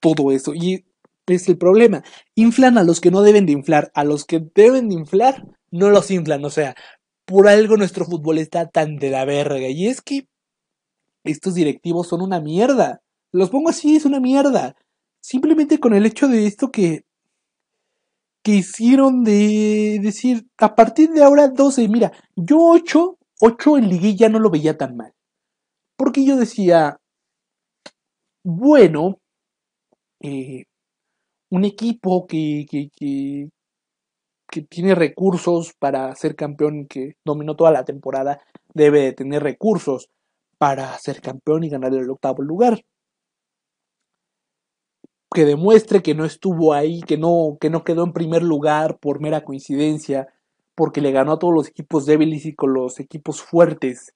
[0.00, 0.54] todo eso.
[0.54, 0.86] Y
[1.34, 2.02] es el problema.
[2.34, 3.90] Inflan a los que no deben de inflar.
[3.94, 6.44] A los que deben de inflar, no los inflan.
[6.44, 6.74] O sea,
[7.24, 9.68] por algo nuestro fútbol está tan de la verga.
[9.68, 10.26] Y es que
[11.24, 13.00] estos directivos son una mierda.
[13.32, 14.76] Los pongo así, es una mierda.
[15.20, 17.04] Simplemente con el hecho de esto que
[18.42, 24.28] que hicieron de decir a partir de ahora 12, mira, yo 8, 8 en liguilla
[24.28, 25.12] no lo veía tan mal.
[25.96, 26.98] Porque yo decía,
[28.42, 29.18] bueno,
[30.20, 30.64] eh,
[31.50, 33.48] un equipo que, que, que,
[34.68, 38.40] tiene recursos para ser campeón, que dominó toda la temporada,
[38.74, 40.10] debe de tener recursos
[40.58, 42.84] para ser campeón y ganar el octavo lugar.
[45.32, 49.20] Que demuestre que no estuvo ahí, que no, que no quedó en primer lugar por
[49.20, 50.28] mera coincidencia,
[50.74, 54.14] porque le ganó a todos los equipos débiles y con los equipos fuertes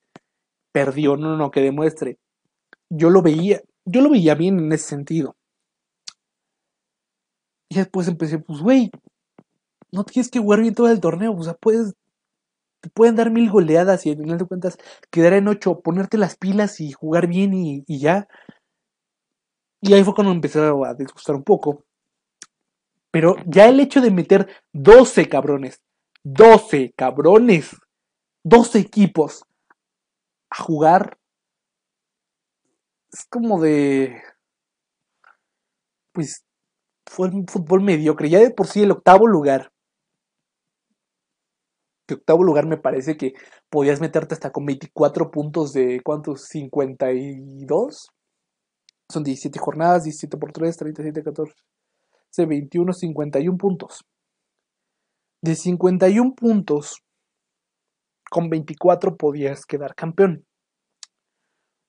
[0.72, 1.16] perdió.
[1.16, 2.18] No, no, que demuestre.
[2.88, 5.36] Yo lo veía, yo lo veía bien en ese sentido.
[7.72, 8.90] Y después empecé, pues, güey,
[9.92, 11.94] no tienes que jugar bien todo el torneo, o sea, puedes,
[12.82, 14.76] te pueden dar mil goleadas y al final de cuentas
[15.10, 18.28] quedar en ocho, ponerte las pilas y jugar bien y, y ya.
[19.80, 21.82] Y ahí fue cuando empecé a disgustar un poco.
[23.10, 25.80] Pero ya el hecho de meter 12 cabrones,
[26.24, 27.74] 12 cabrones,
[28.44, 29.44] 12 equipos
[30.50, 31.16] a jugar,
[33.10, 34.20] es como de...
[36.12, 36.44] Pues
[37.12, 38.30] fue un fútbol mediocre.
[38.30, 39.70] Ya de por sí el octavo lugar.
[42.06, 43.34] Que octavo lugar me parece que
[43.68, 46.46] podías meterte hasta con 24 puntos de ¿cuántos?
[46.46, 48.08] 52.
[49.10, 51.54] Son 17 jornadas, 17 por 3, 37, 14,
[52.46, 54.04] 21, 51 puntos.
[55.42, 57.02] De 51 puntos,
[58.30, 60.46] con 24 podías quedar campeón.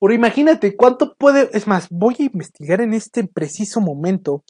[0.02, 4.44] Ahora imagínate cuánto puede, es más, voy a investigar en este preciso momento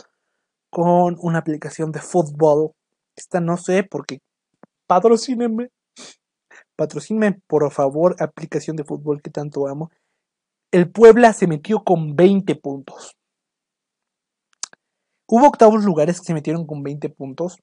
[0.74, 2.72] con una aplicación de fútbol.
[3.16, 4.18] Esta no sé porque
[4.88, 5.68] patrocínenme.
[6.76, 9.90] Patrocínenme, por favor, aplicación de fútbol que tanto amo.
[10.72, 13.14] El Puebla se metió con 20 puntos.
[15.28, 17.58] Hubo octavos lugares que se metieron con 20 puntos,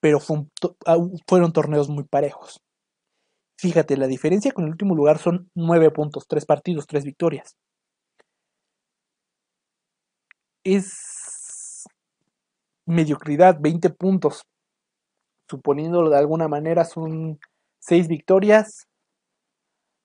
[0.00, 0.18] pero
[0.86, 2.60] ah, fueron torneos muy parejos.
[3.58, 7.56] Fíjate, la diferencia con el último lugar son 9 puntos, 3 partidos, 3 victorias.
[10.68, 11.84] Es
[12.86, 14.42] mediocridad, 20 puntos.
[15.48, 17.38] Suponiéndolo de alguna manera, son
[17.78, 18.88] 6 victorias,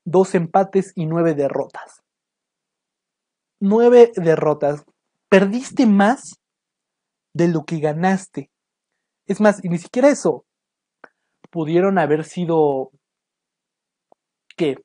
[0.06, 2.04] 2 empates y 9 derrotas.
[3.60, 4.86] 9 derrotas.
[5.30, 6.36] Perdiste más
[7.34, 8.52] de lo que ganaste.
[9.26, 10.46] Es más, y ni siquiera eso.
[11.50, 12.92] Pudieron haber sido
[14.56, 14.76] que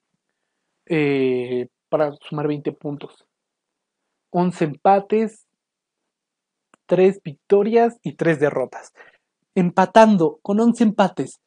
[0.86, 3.26] eh, para sumar 20 puntos.
[4.30, 5.45] 11 empates,
[6.86, 8.92] 3 victorias y 3 derrotas.
[9.54, 11.40] Empatando con 11 empates,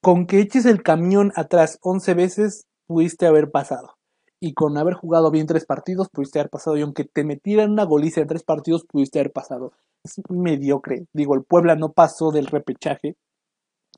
[0.00, 3.96] con que eches el camión atrás 11 veces, pudiste haber pasado.
[4.40, 6.76] Y con haber jugado bien 3 partidos, pudiste haber pasado.
[6.76, 9.72] Y aunque te metieran una goliza en 3 partidos, pudiste haber pasado.
[10.04, 11.06] Es mediocre.
[11.12, 13.16] Digo, el Puebla no pasó del repechaje.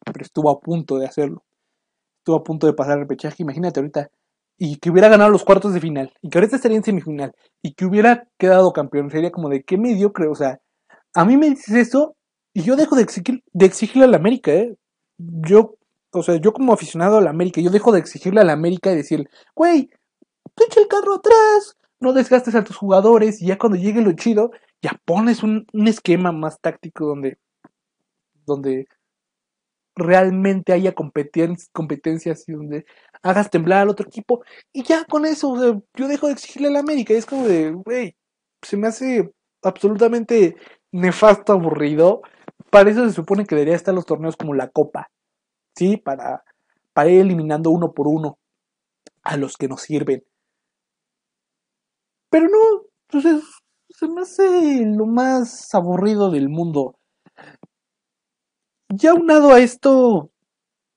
[0.05, 1.43] pero estuvo a punto de hacerlo.
[2.19, 4.11] Estuvo a punto de pasar el repechaje, imagínate ahorita.
[4.57, 7.75] Y que hubiera ganado los cuartos de final, y que ahorita estaría en semifinal, y
[7.75, 10.61] que hubiera quedado campeón, sería como de qué mediocre, o sea,
[11.15, 12.17] a mí me dices eso,
[12.53, 14.77] y yo dejo de, exigir, de exigirle a la América, ¿eh?
[15.19, 15.77] Yo,
[16.13, 18.93] o sea, yo como aficionado a la América, yo dejo de exigirle a la América
[18.93, 19.91] y decir, güey,
[20.67, 24.53] echa el carro atrás, no desgastes a tus jugadores, y ya cuando llegue lo chido,
[24.83, 27.39] ya pones un, un esquema más táctico donde,
[28.47, 28.87] donde
[29.97, 32.85] realmente haya competencias y donde
[33.23, 34.43] hagas temblar al otro equipo.
[34.73, 37.15] Y ya con eso, yo dejo de exigirle a la América.
[37.15, 38.17] Es como de, güey,
[38.63, 39.31] se me hace
[39.63, 40.57] absolutamente
[40.93, 42.23] nefasto, aburrido.
[42.71, 45.11] Para eso se supone que debería estar los torneos como la Copa.
[45.77, 45.97] ¿Sí?
[45.97, 46.45] Para,
[46.93, 48.39] para ir eliminando uno por uno
[49.23, 50.25] a los que nos sirven.
[52.31, 53.25] Pero no, pues
[53.89, 56.97] se me hace lo más aburrido del mundo
[58.97, 60.31] ya unado a esto,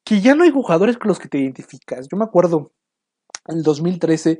[0.03, 2.07] que ya no hay jugadores con los que te identificas.
[2.09, 2.71] Yo me acuerdo,
[3.47, 4.39] en el 2013,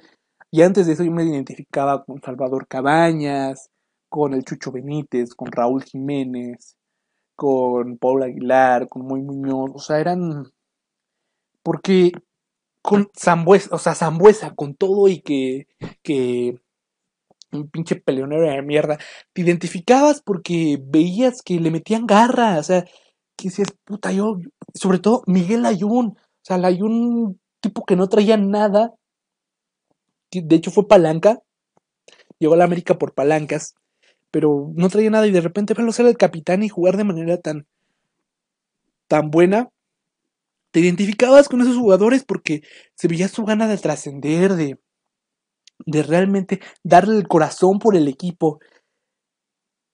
[0.52, 3.70] y antes de eso yo me identificaba con Salvador Cabañas,
[4.10, 6.78] con el Chucho Benítez, con Raúl Jiménez,
[7.36, 10.52] con Paul Aguilar, con Muy Muñoz, o sea, eran...
[11.64, 12.14] Porque
[12.82, 15.68] con Zambuesa, o sea, Zambuesa, con todo y que,
[16.04, 16.56] que
[17.52, 18.98] un pinche peleonero de mierda,
[19.34, 22.86] te identificabas porque veías que le metían garra, o sea,
[23.38, 24.38] que es puta, yo,
[24.74, 28.94] sobre todo Miguel Ayun, o sea, el Ayun, tipo que no traía nada,
[30.32, 31.40] de hecho fue palanca,
[32.40, 33.76] llegó a la América por palancas,
[34.32, 37.38] pero no traía nada y de repente verlo ser el capitán y jugar de manera
[37.38, 37.68] tan,
[39.08, 39.70] tan buena,
[40.72, 42.62] te identificabas con esos jugadores porque
[42.96, 44.80] se veía su gana de trascender, de,
[45.86, 48.60] de realmente darle el corazón por el equipo.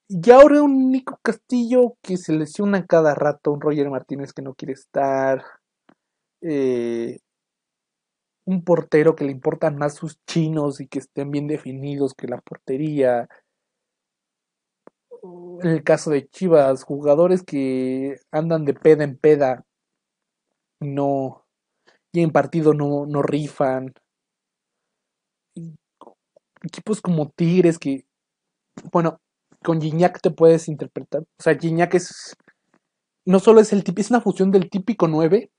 [0.09, 4.53] Y ahora un Nico Castillo que se lesiona cada rato, un Roger Martínez que no
[4.53, 5.43] quiere estar,
[6.41, 7.19] eh,
[8.45, 12.41] un portero que le importan más sus chinos y que estén bien definidos que la
[12.41, 13.29] portería.
[15.61, 19.65] En el caso de Chivas, jugadores que andan de peda en peda,
[20.81, 21.45] no,
[22.11, 23.93] y en partido no, no rifan.
[26.61, 28.05] Equipos como Tigres que,
[28.91, 29.19] bueno,
[29.63, 31.21] con Gignac te puedes interpretar.
[31.21, 32.35] O sea, Gignac es.
[33.25, 35.49] No solo es el típico, es una fusión del típico 9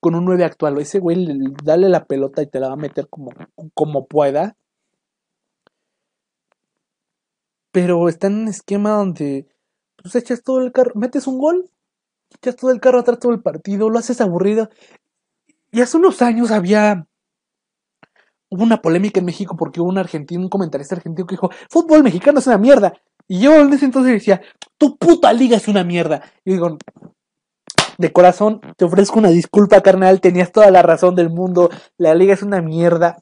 [0.00, 0.78] con un 9 actual.
[0.78, 1.26] Ese güey,
[1.62, 3.30] dale la pelota y te la va a meter como,
[3.74, 4.56] como pueda.
[7.72, 9.46] Pero está en un esquema donde
[10.02, 11.70] pues echas todo el carro, metes un gol,
[12.36, 14.70] echas todo el carro atrás todo el partido, lo haces aburrido.
[15.72, 17.06] Y hace unos años había
[18.54, 22.02] hubo una polémica en México porque hubo un argentino, un comentarista argentino que dijo, fútbol
[22.02, 22.92] mexicano es una mierda.
[23.28, 24.42] Y yo en ese entonces decía,
[24.78, 26.22] tu puta liga es una mierda.
[26.44, 26.78] Y digo,
[27.98, 32.34] de corazón, te ofrezco una disculpa, carnal, tenías toda la razón del mundo, la liga
[32.34, 33.18] es una mierda.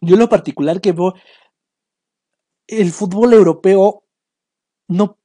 [0.00, 1.14] Yo lo particular que veo,
[2.66, 4.04] el fútbol europeo,
[4.88, 5.18] no,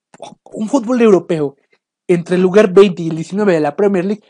[0.44, 1.56] un fútbol europeo,
[2.08, 4.24] entre el lugar 20 y el 19 de la Premier League,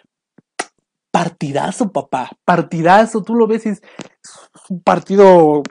[1.12, 3.82] partidazo, papá, partidazo, tú lo ves, es
[4.70, 5.64] un partido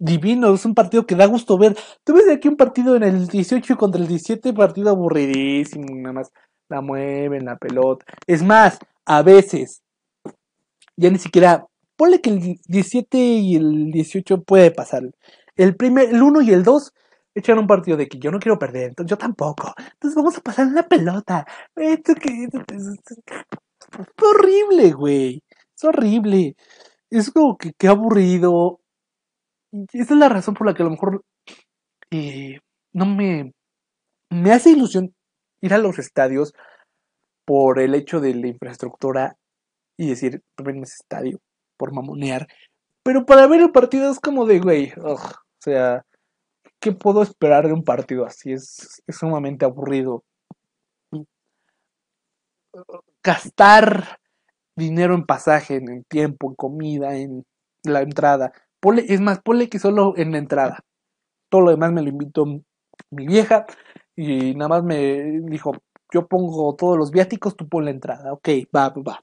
[0.00, 1.76] divino, es un partido que da gusto ver.
[2.02, 6.32] Tú ves aquí un partido en el 18 contra el 17, partido aburridísimo, nada más
[6.68, 8.04] la mueven la pelota.
[8.26, 9.82] Es más, a veces,
[10.96, 15.02] ya ni siquiera, ponle que el 17 y el 18 puede pasar.
[15.56, 16.92] El primer, el 1 y el 2
[17.34, 19.74] echan un partido de que yo no quiero perder, entonces yo tampoco.
[19.76, 21.46] Entonces vamos a pasar la pelota.
[21.76, 22.52] Esto que es
[24.22, 25.42] horrible, güey.
[25.76, 26.56] Es horrible.
[27.10, 28.79] Es como que qué aburrido
[29.72, 31.24] esa es la razón por la que a lo mejor
[32.10, 32.58] eh,
[32.92, 33.52] no me,
[34.30, 35.14] me hace ilusión
[35.60, 36.52] ir a los estadios
[37.44, 39.36] por el hecho de la infraestructura
[39.96, 41.40] y decir, ven ese estadio
[41.76, 42.46] por mamonear.
[43.02, 45.18] Pero para ver el partido es como de, güey, o
[45.58, 46.04] sea,
[46.80, 48.52] ¿qué puedo esperar de un partido así?
[48.52, 50.24] Es, es sumamente aburrido.
[53.22, 54.18] Gastar
[54.76, 57.44] dinero en pasaje, en tiempo, en comida, en
[57.84, 58.52] la entrada
[59.06, 60.80] es más, ponle que solo en la entrada.
[61.48, 63.66] Todo lo demás me lo invitó mi vieja
[64.16, 65.72] y nada más me dijo,
[66.12, 68.32] yo pongo todos los viáticos, tú pon la entrada.
[68.32, 69.20] Ok, va, va.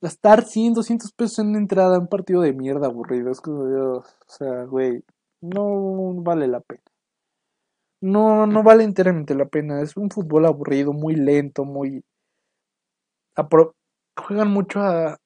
[0.00, 3.30] Gastar 100, 200 pesos en la entrada, un partido de mierda aburrido.
[3.30, 5.02] Es como, o sea, güey,
[5.40, 6.82] no vale la pena.
[8.00, 9.80] No, no vale enteramente la pena.
[9.80, 12.04] Es un fútbol aburrido, muy lento, muy...
[14.16, 15.18] Juegan mucho a,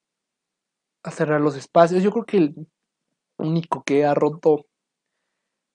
[1.03, 2.03] a cerrar los espacios.
[2.03, 2.67] Yo creo que el
[3.39, 4.67] único que ha roto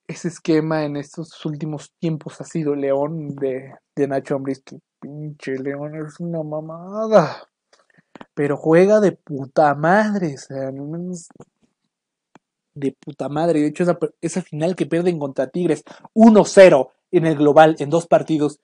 [0.08, 5.58] ese esquema en estos últimos tiempos ha sido León de, de Nacho Ambriz, que pinche
[5.58, 7.48] León es una mamada.
[8.34, 10.72] Pero juega de puta madre, o sea,
[12.74, 13.62] de puta madre.
[13.62, 18.08] De hecho, esa, esa final que pierden contra Tigres 1-0 en el global en dos
[18.08, 18.60] partidos.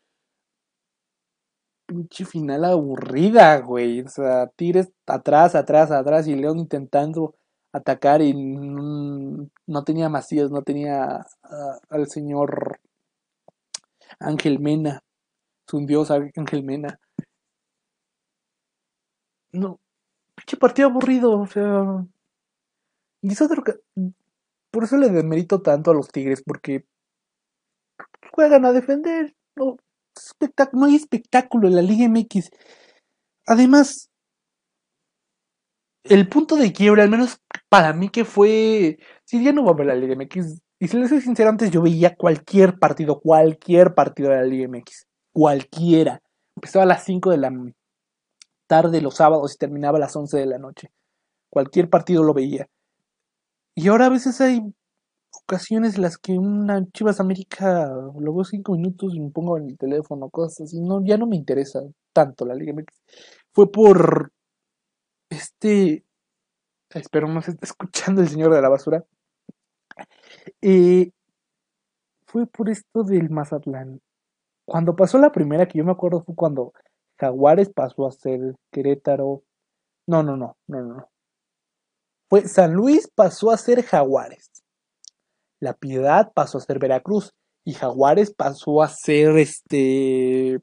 [1.91, 3.99] Pinche final aburrida, güey.
[3.99, 7.35] O sea, Tigres atrás, atrás, atrás y León intentando
[7.73, 11.25] atacar y no tenía Macías, no tenía
[11.89, 12.79] al señor
[14.19, 15.03] Ángel Mena,
[15.67, 16.97] su dios Ángel Mena.
[19.51, 19.81] No,
[20.35, 22.05] pinche partido aburrido, o sea.
[23.21, 23.73] Y es otro que.
[24.71, 26.85] Por eso le demerito tanto a los Tigres, porque
[28.31, 29.35] juegan a defender.
[29.57, 29.75] No,
[30.73, 32.49] no hay espectáculo en la Liga MX.
[33.47, 34.09] Además,
[36.03, 37.39] el punto de quiebra, al menos
[37.69, 40.97] para mí que fue, si ya no va a ver la Liga MX, y si
[40.97, 46.21] les soy sincero, antes yo veía cualquier partido, cualquier partido de la Liga MX, cualquiera.
[46.55, 47.51] Empezaba a las 5 de la
[48.67, 50.91] tarde los sábados y terminaba a las 11 de la noche.
[51.49, 52.67] Cualquier partido lo veía.
[53.75, 54.61] Y ahora a veces hay
[55.43, 59.69] ocasiones en las que una Chivas América lo veo 5 minutos y me pongo en
[59.69, 60.79] el teléfono, cosas así.
[60.81, 61.81] No, ya no me interesa
[62.13, 63.01] tanto la Liga MX.
[63.53, 64.31] Fue por
[65.29, 66.03] este,
[66.89, 69.03] espero no se esté escuchando el señor de la basura.
[70.61, 71.11] Eh,
[72.25, 74.01] fue por esto del Mazatlán.
[74.65, 76.73] Cuando pasó la primera, que yo me acuerdo, fue cuando
[77.19, 79.43] Jaguares pasó a ser Querétaro.
[80.07, 81.09] No, no, no, no, no.
[82.29, 84.60] Fue San Luis pasó a ser Jaguares.
[85.61, 87.31] La Piedad pasó a ser Veracruz.
[87.63, 90.59] Y Jaguares pasó a ser este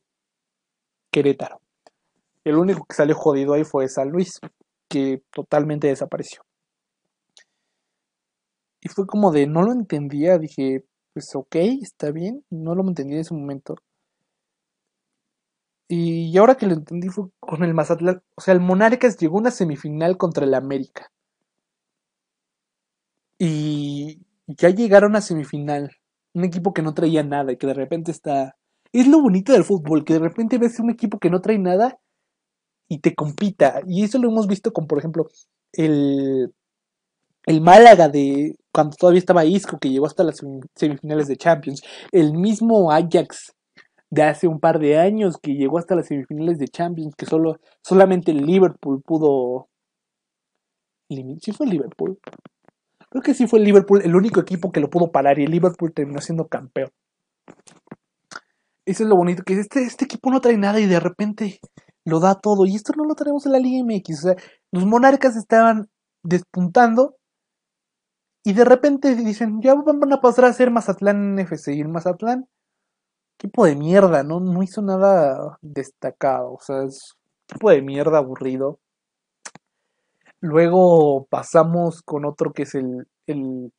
[1.11, 1.61] Querétaro.
[2.45, 4.41] El único que salió jodido ahí fue San Luis
[4.89, 6.43] que totalmente desapareció.
[8.81, 13.15] Y fue como de, no lo entendía, dije, pues ok, está bien, no lo entendí
[13.15, 13.77] en ese momento.
[15.89, 19.41] Y ahora que lo entendí fue con el Mazatlán, o sea, el Monarcas llegó a
[19.41, 21.11] una semifinal contra el América.
[23.39, 25.91] Y ya llegaron a semifinal,
[26.35, 28.57] un equipo que no traía nada y que de repente está...
[28.93, 31.99] Es lo bonito del fútbol, que de repente ves un equipo que no trae nada
[32.89, 33.83] y te compita.
[33.87, 35.29] Y eso lo hemos visto con, por ejemplo,
[35.73, 36.55] el,
[37.45, 40.41] el Málaga de cuando todavía estaba Isco, que llegó hasta las
[40.75, 41.83] semifinales de Champions.
[42.13, 43.53] El mismo Ajax
[44.11, 47.61] de hace un par de años, que llegó hasta las semifinales de Champions, que solo,
[47.83, 49.69] solamente el Liverpool pudo...
[51.11, 52.19] ¿Sí fue el Liverpool?
[53.11, 55.51] Creo que sí fue el Liverpool el único equipo que lo pudo parar y el
[55.51, 56.91] Liverpool terminó siendo campeón.
[58.85, 61.61] Eso es lo bonito, que este, este equipo no trae nada y de repente
[62.05, 62.67] lo da todo.
[62.67, 64.19] Y esto no lo tenemos en la Liga MX.
[64.19, 64.37] O sea,
[64.73, 65.89] los monarcas estaban
[66.23, 67.17] despuntando
[68.45, 71.75] y de repente dicen, ya van a pasar a ser Mazatlán FC.
[71.75, 72.49] Y el Mazatlán,
[73.37, 74.41] tipo de mierda, ¿no?
[74.41, 76.55] No hizo nada destacado.
[76.55, 77.15] O sea, es
[77.47, 78.81] tipo de mierda aburrido.
[80.41, 83.07] Luego pasamos con otro que es el.
[83.27, 83.73] el...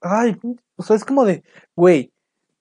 [0.00, 0.36] Ay,
[0.76, 1.44] o sea, es como de,
[1.76, 2.12] güey,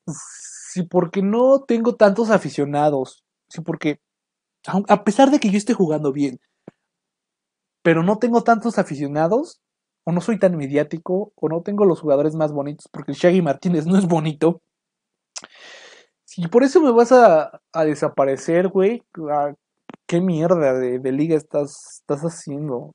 [0.08, 4.00] si porque no tengo tantos aficionados, si porque
[4.66, 6.40] a pesar de que yo esté jugando bien,
[7.82, 9.60] pero no tengo tantos aficionados,
[10.04, 13.42] o no soy tan mediático, o no tengo los jugadores más bonitos, porque el Shaggy
[13.42, 14.62] Martínez no es bonito.
[16.26, 19.54] Si por eso me vas a, desaparecer, güey, ah,
[20.08, 22.94] qué mierda de, liga estás, estás haciendo.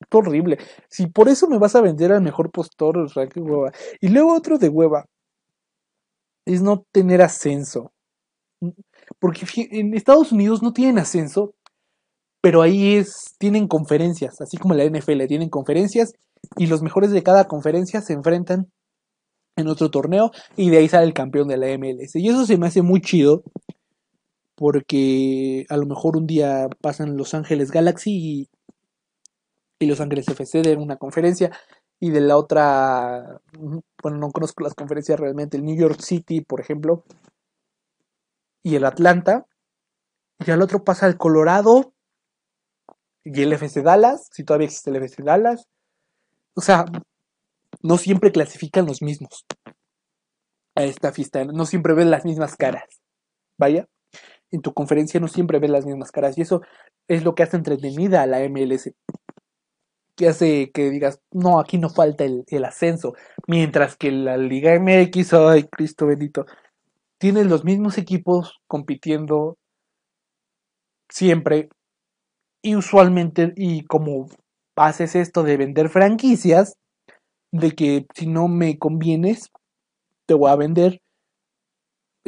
[0.00, 0.58] Es horrible.
[0.88, 3.72] Si por eso me vas a vender al mejor postor, o sea, qué hueva.
[4.00, 5.04] Y luego otro de hueva
[6.46, 7.92] es no tener ascenso.
[9.20, 11.54] Porque en Estados Unidos no tienen ascenso,
[12.40, 16.12] pero ahí es, tienen conferencias, así como la NFL, tienen conferencias
[16.56, 18.70] y los mejores de cada conferencia se enfrentan
[19.56, 22.14] en otro torneo y de ahí sale el campeón de la MLS.
[22.14, 23.42] Y eso se me hace muy chido
[24.58, 28.48] porque a lo mejor un día pasan Los Ángeles Galaxy
[29.78, 31.52] y, Los Ángeles FC de una conferencia
[32.00, 33.40] y de la otra,
[34.02, 37.04] bueno, no conozco las conferencias realmente, el New York City, por ejemplo,
[38.64, 39.46] y el Atlanta.
[40.44, 41.92] Y al otro pasa el Colorado
[43.22, 45.68] y el FC Dallas, si todavía existe el FC Dallas.
[46.54, 46.84] O sea,
[47.82, 49.44] no siempre clasifican los mismos
[50.74, 53.00] a esta fiesta, no siempre ven las mismas caras.
[53.56, 53.86] Vaya,
[54.50, 56.62] en tu conferencia no siempre ves las mismas caras y eso
[57.08, 58.92] es lo que hace entretenida a la MLS.
[60.16, 63.14] Que hace que digas, no, aquí no falta el, el ascenso.
[63.46, 66.46] Mientras que la Liga MX, ay, Cristo bendito,
[67.18, 69.56] tienes los mismos equipos compitiendo
[71.08, 71.68] siempre
[72.62, 74.28] y usualmente y como
[74.76, 76.76] haces esto de vender franquicias
[77.50, 79.50] de que si no me convienes
[80.26, 81.00] te voy a vender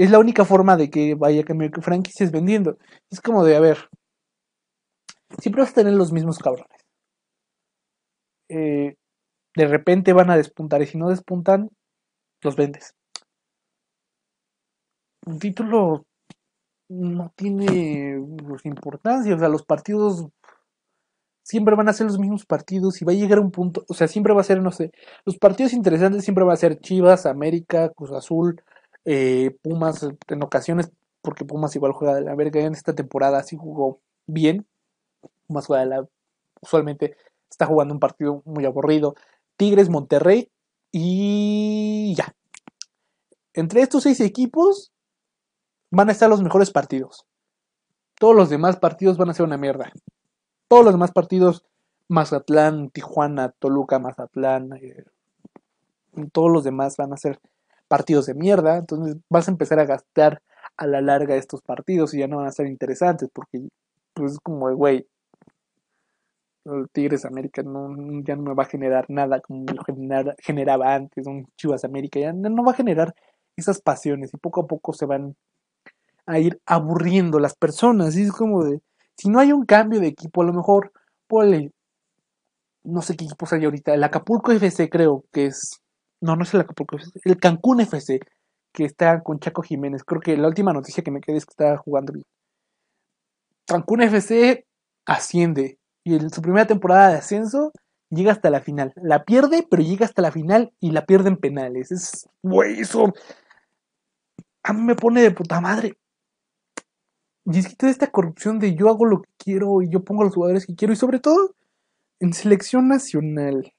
[0.01, 2.79] Es la única forma de que vaya a cambiar franquicias vendiendo.
[3.11, 3.91] Es como de, a ver,
[5.39, 6.87] siempre vas a tener los mismos cabrones.
[8.49, 8.95] Eh,
[9.55, 11.69] de repente van a despuntar y si no despuntan,
[12.43, 12.95] los vendes.
[15.27, 16.07] Un título
[16.89, 20.29] no tiene pues, importancia, o sea, los partidos
[21.45, 24.09] siempre van a ser los mismos partidos y va a llegar un punto, o sea,
[24.09, 24.93] siempre va a ser, no sé,
[25.27, 28.63] los partidos interesantes siempre van a ser Chivas, América, Cruz Azul,
[29.05, 30.91] eh, Pumas, en ocasiones,
[31.23, 34.67] porque Pumas igual juega de la verga, en esta temporada sí jugó bien,
[35.47, 36.09] Pumas juega de la,
[36.61, 37.17] usualmente
[37.51, 39.15] está jugando un partido muy aburrido,
[39.57, 40.51] Tigres, Monterrey
[40.93, 42.35] y ya.
[43.53, 44.93] Entre estos seis equipos
[45.91, 47.27] van a estar los mejores partidos.
[48.19, 49.93] Todos los demás partidos van a ser una mierda.
[50.69, 51.65] Todos los demás partidos,
[52.09, 55.05] Mazatlán, Tijuana, Toluca, Mazatlán, eh,
[56.33, 57.41] todos los demás van a ser
[57.91, 58.77] partidos de mierda.
[58.79, 60.41] Entonces vas a empezar a gastar
[60.77, 63.69] a la larga estos partidos y ya no van a ser interesantes porque
[64.15, 65.07] pues es como, güey,
[66.93, 69.83] Tigres América ya no me va a generar nada como lo
[70.39, 73.15] generaba antes, un Chivas América, ya no va a generar
[73.57, 75.35] esas pasiones y poco a poco se van
[76.27, 78.17] a ir aburriendo las personas.
[78.17, 78.81] Y es como de,
[79.17, 80.93] si no hay un cambio de equipo, a lo mejor,
[81.27, 81.73] ponle,
[82.85, 85.80] no sé qué equipo hay ahorita, el Acapulco FC creo que es,
[86.21, 88.21] no, no es el Acapulco el Cancún FC,
[88.73, 90.05] que está con Chaco Jiménez.
[90.05, 92.27] Creo que la última noticia que me quedé es que estaba jugando bien.
[93.67, 94.67] Cancún FC
[95.07, 97.73] asciende y en su primera temporada de ascenso
[98.11, 98.93] llega hasta la final.
[98.97, 101.93] La pierde, pero llega hasta la final y la pierde en penales.
[101.93, 103.13] Es, güey, eso
[104.63, 105.97] a mí me pone de puta madre.
[107.47, 110.25] Y es que toda esta corrupción de yo hago lo que quiero y yo pongo
[110.25, 111.55] los jugadores que quiero y sobre todo
[112.21, 113.73] en selección nacional.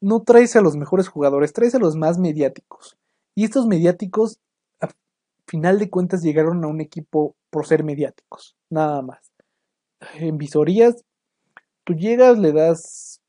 [0.00, 2.96] No traes a los mejores jugadores, traes a los más mediáticos.
[3.34, 4.38] Y estos mediáticos,
[4.80, 4.88] a
[5.46, 9.32] final de cuentas, llegaron a un equipo por ser mediáticos, nada más.
[10.14, 11.04] En visorías,
[11.84, 13.20] tú llegas, le das,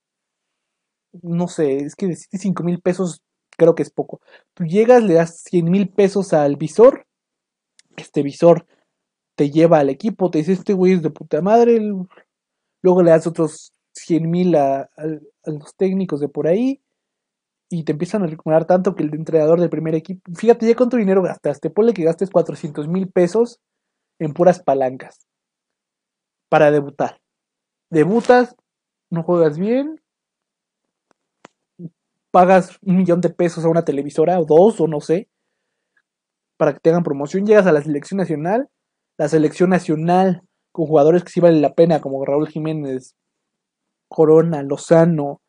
[1.21, 3.23] no sé, es que decirte 5 mil pesos
[3.59, 4.21] creo que es poco.
[4.55, 7.05] Tú llegas, le das 100 mil pesos al visor,
[7.97, 8.65] este visor
[9.35, 11.79] te lleva al equipo, te dice, este güey es de puta madre,
[12.81, 13.73] luego le das otros
[14.05, 14.89] 100 mil a,
[15.45, 16.81] los técnicos de por ahí,
[17.69, 20.97] y te empiezan a recomendar tanto que el entrenador del primer equipo, fíjate ya cuánto
[20.97, 23.59] dinero gastaste, ponle que gastes 400 mil pesos
[24.17, 25.27] en puras palancas
[26.49, 27.21] para debutar.
[27.91, 28.55] Debutas,
[29.11, 30.01] no juegas bien,
[32.31, 35.27] pagas un millón de pesos a una televisora o dos o no sé,
[36.57, 38.69] para que tengan promoción, llegas a la selección nacional,
[39.17, 43.15] la selección nacional con jugadores que sí valen la pena, como Raúl Jiménez,
[44.09, 45.41] Corona, Lozano,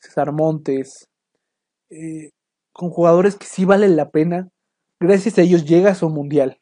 [0.00, 1.08] César Montes,
[1.90, 2.30] eh,
[2.72, 4.48] con jugadores que sí valen la pena,
[4.98, 6.60] gracias a ellos llegas a un mundial.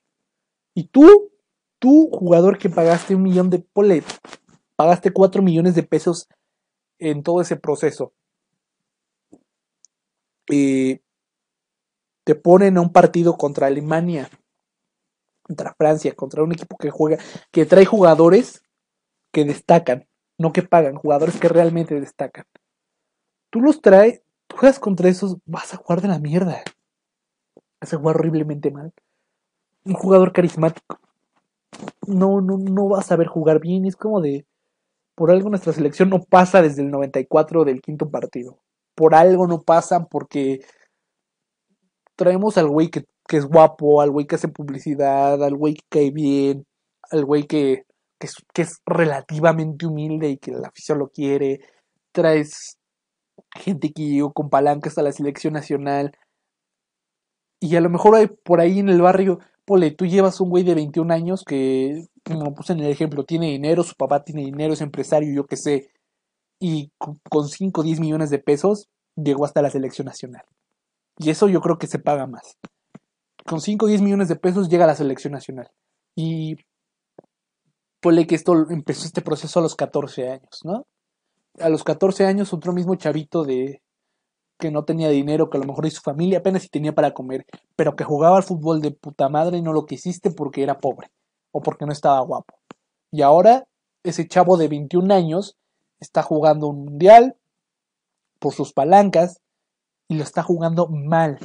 [0.74, 1.30] Y tú,
[1.78, 4.02] tú, jugador que pagaste un millón de, pole,
[4.76, 6.28] pagaste cuatro millones de pesos
[6.98, 8.12] en todo ese proceso
[12.26, 14.28] te ponen a un partido contra Alemania,
[15.42, 17.22] contra Francia, contra un equipo que juega,
[17.52, 18.62] que trae jugadores
[19.32, 20.08] que destacan,
[20.38, 22.44] no que pagan, jugadores que realmente destacan.
[23.50, 26.62] Tú los traes, tú juegas contra esos, vas a jugar de la mierda.
[27.80, 28.92] Vas a jugar horriblemente mal.
[29.84, 30.98] Un jugador carismático.
[32.06, 33.84] No, no, no vas a saber jugar bien.
[33.84, 34.46] Es como de.
[35.14, 38.58] Por algo nuestra selección no pasa desde el 94 del quinto partido
[38.96, 40.64] por algo no pasan porque
[42.16, 46.10] traemos al güey que, es guapo, al güey que hace publicidad, al güey que cae
[46.10, 46.66] bien,
[47.10, 47.84] al güey que,
[48.18, 51.60] que, es, relativamente humilde y que la afición lo quiere.
[52.12, 52.78] Traes
[53.54, 56.12] gente que llegó con palancas a la selección nacional.
[57.60, 60.62] Y a lo mejor hay por ahí en el barrio, pole, tú llevas un güey
[60.62, 64.74] de 21 años que, como puse en el ejemplo, tiene dinero, su papá tiene dinero,
[64.74, 65.90] es empresario, yo qué sé
[66.58, 66.90] y
[67.28, 70.44] con 5 o 10 millones de pesos llegó hasta la selección nacional.
[71.18, 72.56] Y eso yo creo que se paga más.
[73.46, 75.70] Con 5 o 10 millones de pesos llega a la selección nacional.
[76.14, 76.56] Y
[78.06, 80.86] ponle que esto empezó este proceso a los 14 años, ¿no?
[81.58, 83.82] A los 14 años otro mismo chavito de
[84.60, 87.14] que no tenía dinero, que a lo mejor y su familia apenas si tenía para
[87.14, 87.44] comer,
[87.74, 91.10] pero que jugaba al fútbol de puta madre y no lo quisiste porque era pobre
[91.50, 92.54] o porque no estaba guapo.
[93.10, 93.66] Y ahora
[94.04, 95.56] ese chavo de 21 años
[95.98, 97.34] está jugando un mundial
[98.38, 99.40] por sus palancas
[100.06, 101.40] y lo está jugando mal.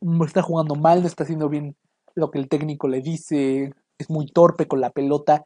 [0.00, 1.76] Lo está jugando mal, no está haciendo bien
[2.14, 5.44] lo que el técnico le dice, es muy torpe con la pelota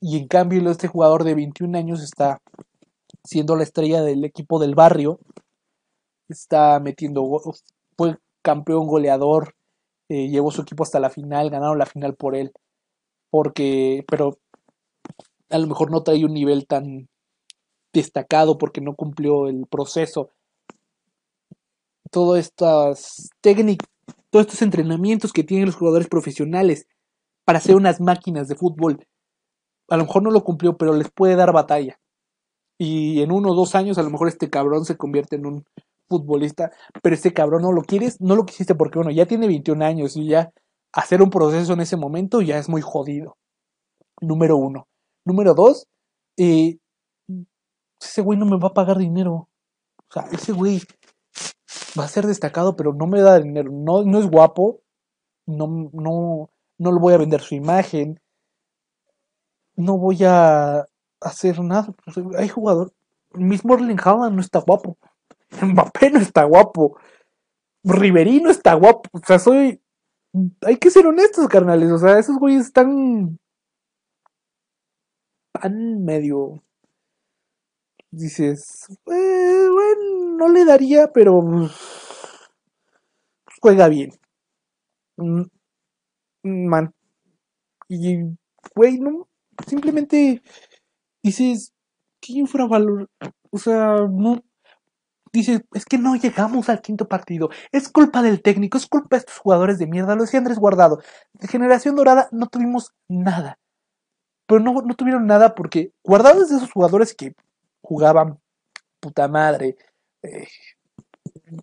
[0.00, 2.40] y en cambio este jugador de 21 años está
[3.24, 5.20] siendo la estrella del equipo del barrio,
[6.28, 7.28] está metiendo,
[7.96, 9.54] fue campeón goleador
[10.12, 12.52] eh, llevó su equipo hasta la final, ganaron la final por él,
[13.30, 14.38] porque, pero
[15.50, 17.08] a lo mejor no trae un nivel tan
[17.92, 20.30] destacado porque no cumplió el proceso.
[22.10, 23.88] Todas estas técnicas,
[24.30, 26.88] todos estos entrenamientos que tienen los jugadores profesionales
[27.44, 29.06] para ser unas máquinas de fútbol,
[29.90, 32.00] a lo mejor no lo cumplió, pero les puede dar batalla.
[32.78, 35.64] Y en uno o dos años a lo mejor este cabrón se convierte en un
[36.08, 36.70] futbolista,
[37.02, 40.16] pero este cabrón no lo quieres, no lo quisiste porque bueno, ya tiene 21 años
[40.16, 40.50] y ya
[40.92, 43.36] hacer un proceso en ese momento ya es muy jodido.
[44.20, 44.88] Número uno.
[45.24, 45.86] Número dos,
[46.38, 46.78] eh,
[48.00, 49.48] ese güey no me va a pagar dinero.
[49.98, 50.80] O sea, ese güey
[51.98, 53.70] va a ser destacado, pero no me da dinero.
[53.72, 54.80] No, no es guapo.
[55.46, 58.20] No, no, no le voy a vender su imagen.
[59.80, 60.86] No voy a
[61.20, 61.94] hacer nada.
[62.36, 62.92] Hay jugador.
[63.32, 64.98] El mismo Erling no está guapo.
[65.62, 66.98] Mbappé no está guapo.
[67.82, 69.08] Riverino está guapo.
[69.12, 69.80] O sea, soy.
[70.62, 71.90] Hay que ser honestos, carnales.
[71.90, 73.38] O sea, esos güeyes están.
[75.54, 76.62] Están medio.
[78.10, 78.86] Dices.
[79.06, 81.40] Eh, bueno, no le daría, pero.
[81.42, 81.72] Pues,
[83.62, 84.12] juega bien.
[85.16, 85.44] Mm,
[86.42, 86.94] man.
[87.88, 88.36] Y.
[88.74, 89.29] Güey, no.
[89.66, 90.42] Simplemente.
[91.22, 91.72] Dices.
[92.20, 93.08] ¿Qué infravalor?
[93.50, 94.42] O sea, no
[95.32, 99.18] dice, es que no llegamos al quinto partido, es culpa del técnico, es culpa de
[99.18, 101.00] estos jugadores de mierda, lo decía Andrés Guardado,
[101.34, 103.58] de generación dorada no tuvimos nada,
[104.46, 107.34] pero no, no tuvieron nada porque Guardado es de esos jugadores que
[107.82, 108.38] jugaban
[109.00, 109.76] puta madre,
[110.22, 110.48] eh,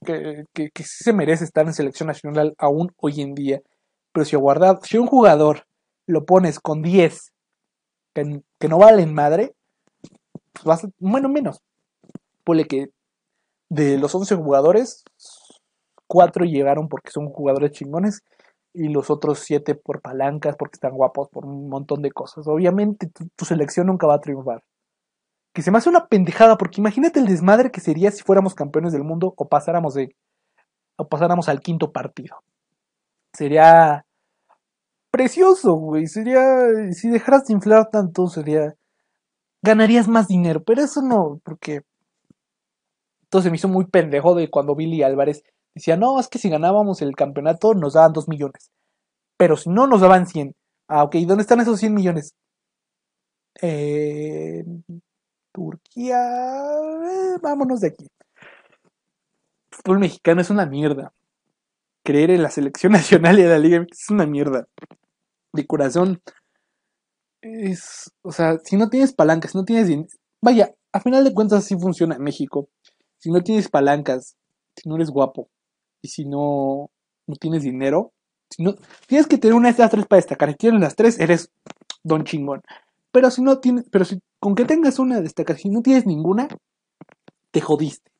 [0.05, 3.61] que, que, que se merece estar en selección nacional aún hoy en día,
[4.13, 5.67] pero si Guardado, si un jugador
[6.07, 7.33] lo pones con 10
[8.59, 9.55] que, no valen madre,
[10.53, 11.61] pues vas bueno, menos.
[12.43, 12.89] Ponle que
[13.69, 15.03] de los 11 jugadores,
[16.07, 18.23] 4 llegaron porque son jugadores chingones
[18.73, 22.47] y los otros 7 por palancas, porque están guapos, por un montón de cosas.
[22.47, 24.63] Obviamente tu, selección nunca va a triunfar.
[25.53, 28.93] Que se me hace una pendejada, porque imagínate el desmadre que sería si fuéramos campeones
[28.93, 30.15] del mundo o pasáramos de
[30.97, 32.37] o pasáramos al quinto partido.
[33.33, 34.06] Sería
[35.17, 36.07] precioso, güey.
[36.07, 38.75] Sería si dejaras de inflar tanto sería
[39.63, 41.81] ganarías más dinero, pero eso no, porque
[43.23, 45.43] entonces me hizo muy pendejo de cuando Billy Álvarez
[45.75, 48.71] decía, no, es que si ganábamos el campeonato nos daban 2 millones.
[49.37, 50.55] Pero si no, nos daban 100.
[50.87, 52.33] Ah, ok, ¿dónde están esos 100 millones?
[53.61, 54.63] Eh,
[55.51, 56.19] Turquía.
[57.41, 58.07] Vámonos de aquí.
[59.71, 61.13] Fútbol mexicano es una mierda.
[62.03, 64.67] Creer en la selección nacional y de la liga es una mierda.
[65.53, 66.21] De corazón.
[67.41, 71.59] Es, o sea, si no tienes palancas, si no tienes Vaya, a final de cuentas
[71.59, 72.69] así funciona en México
[73.17, 74.35] si no tienes palancas,
[74.75, 75.49] si no eres guapo
[76.01, 76.89] y si no,
[77.25, 78.13] no tienes dinero,
[78.49, 78.75] si no,
[79.07, 80.51] tienes que tener una de estas tres para destacar.
[80.51, 81.51] Si tienes las tres, eres
[82.03, 82.61] don chingón.
[83.11, 86.47] Pero si no tienes, pero si con que tengas una destacar, si no tienes ninguna,
[87.51, 88.11] te jodiste.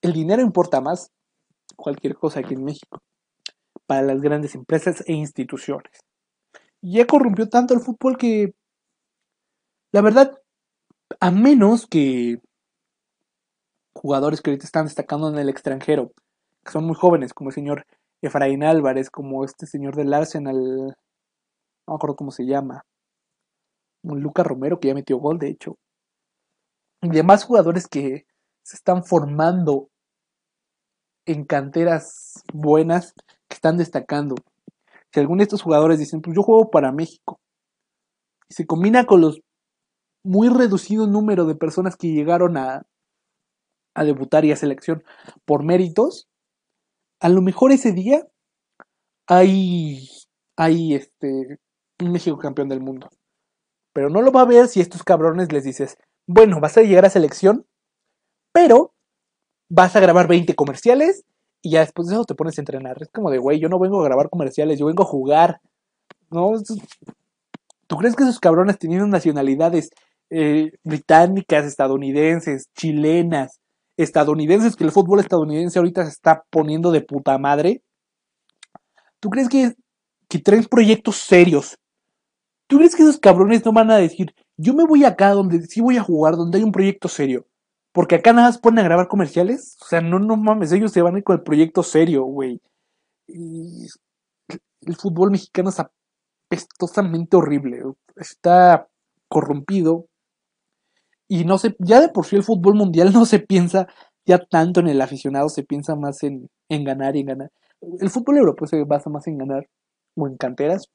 [0.00, 1.10] El dinero importa más
[1.76, 3.02] cualquier cosa aquí en México
[3.88, 5.98] para las grandes empresas e instituciones.
[6.82, 8.52] Ya corrompió tanto el fútbol que
[9.90, 10.38] la verdad,
[11.18, 12.42] a menos que
[13.94, 16.12] jugadores que ahorita están destacando en el extranjero,
[16.62, 17.86] que son muy jóvenes, como el señor
[18.20, 20.94] Efraín Álvarez, como este señor del Arsenal, no
[21.86, 22.84] me acuerdo cómo se llama,
[24.02, 25.78] un Lucas Romero que ya metió gol, de hecho,
[27.00, 28.26] y demás jugadores que
[28.62, 29.88] se están formando
[31.26, 33.14] en canteras buenas
[33.58, 34.36] están destacando.
[35.12, 37.40] Si alguno de estos jugadores dicen, pues yo juego para México,
[38.48, 39.40] y se combina con los
[40.24, 42.86] muy reducido número de personas que llegaron a,
[43.96, 45.02] debutar y a selección
[45.44, 46.28] por méritos,
[47.20, 48.28] a lo mejor ese día
[49.26, 50.08] hay,
[50.56, 51.58] hay este,
[52.00, 53.10] un México campeón del mundo.
[53.92, 55.96] Pero no lo va a ver si estos cabrones les dices,
[56.28, 57.66] bueno, vas a llegar a selección,
[58.52, 58.94] pero
[59.68, 61.24] vas a grabar 20 comerciales
[61.62, 62.96] y ya después de eso te pones a entrenar.
[63.00, 65.60] Es como de, güey, yo no vengo a grabar comerciales, yo vengo a jugar.
[66.30, 66.52] ¿No?
[67.86, 69.90] ¿Tú crees que esos cabrones teniendo nacionalidades
[70.30, 73.60] eh, británicas, estadounidenses, chilenas,
[73.96, 77.82] estadounidenses, que el fútbol estadounidense ahorita se está poniendo de puta madre.
[79.20, 79.74] ¿Tú crees que,
[80.28, 81.78] que traen proyectos serios?
[82.66, 85.80] ¿Tú crees que esos cabrones no van a decir, yo me voy acá donde sí
[85.80, 87.46] voy a jugar, donde hay un proyecto serio?
[87.98, 89.76] Porque acá nada más ponen a grabar comerciales.
[89.82, 92.62] O sea, no, no mames, ellos se van a ir con el proyecto serio, güey.
[93.26, 97.82] el fútbol mexicano es apestosamente horrible.
[98.14, 98.86] Está
[99.28, 100.06] corrompido.
[101.26, 103.88] Y no sé, ya de por sí el fútbol mundial no se piensa
[104.24, 107.50] ya tanto en el aficionado, se piensa más en, en ganar y en ganar.
[107.98, 109.68] El fútbol europeo se basa más en ganar
[110.14, 110.86] o en canteras.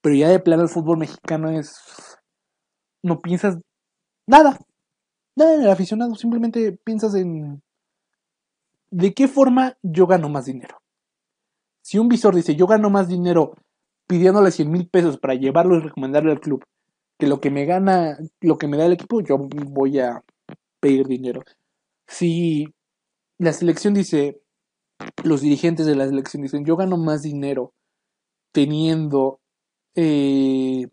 [0.00, 1.76] Pero ya de plano el fútbol mexicano es.
[3.02, 3.58] No piensas
[4.26, 4.58] nada.
[5.38, 6.16] Nada en el aficionado.
[6.16, 7.62] Simplemente piensas en.
[8.90, 10.82] ¿De qué forma yo gano más dinero?
[11.80, 13.54] Si un visor dice yo gano más dinero
[14.08, 16.64] pidiéndole 100 mil pesos para llevarlo y recomendarle al club,
[17.18, 20.24] que lo que me gana, lo que me da el equipo, yo voy a
[20.80, 21.42] pedir dinero.
[22.08, 22.74] Si
[23.38, 24.40] la selección dice,
[25.22, 27.74] los dirigentes de la selección dicen, yo gano más dinero
[28.50, 29.40] teniendo
[29.94, 30.88] eh,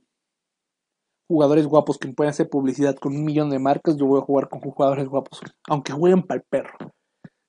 [1.28, 4.50] jugadores guapos que pueden hacer publicidad con un millón de marcas, yo voy a jugar
[4.50, 6.94] con jugadores guapos, aunque jueguen para el perro.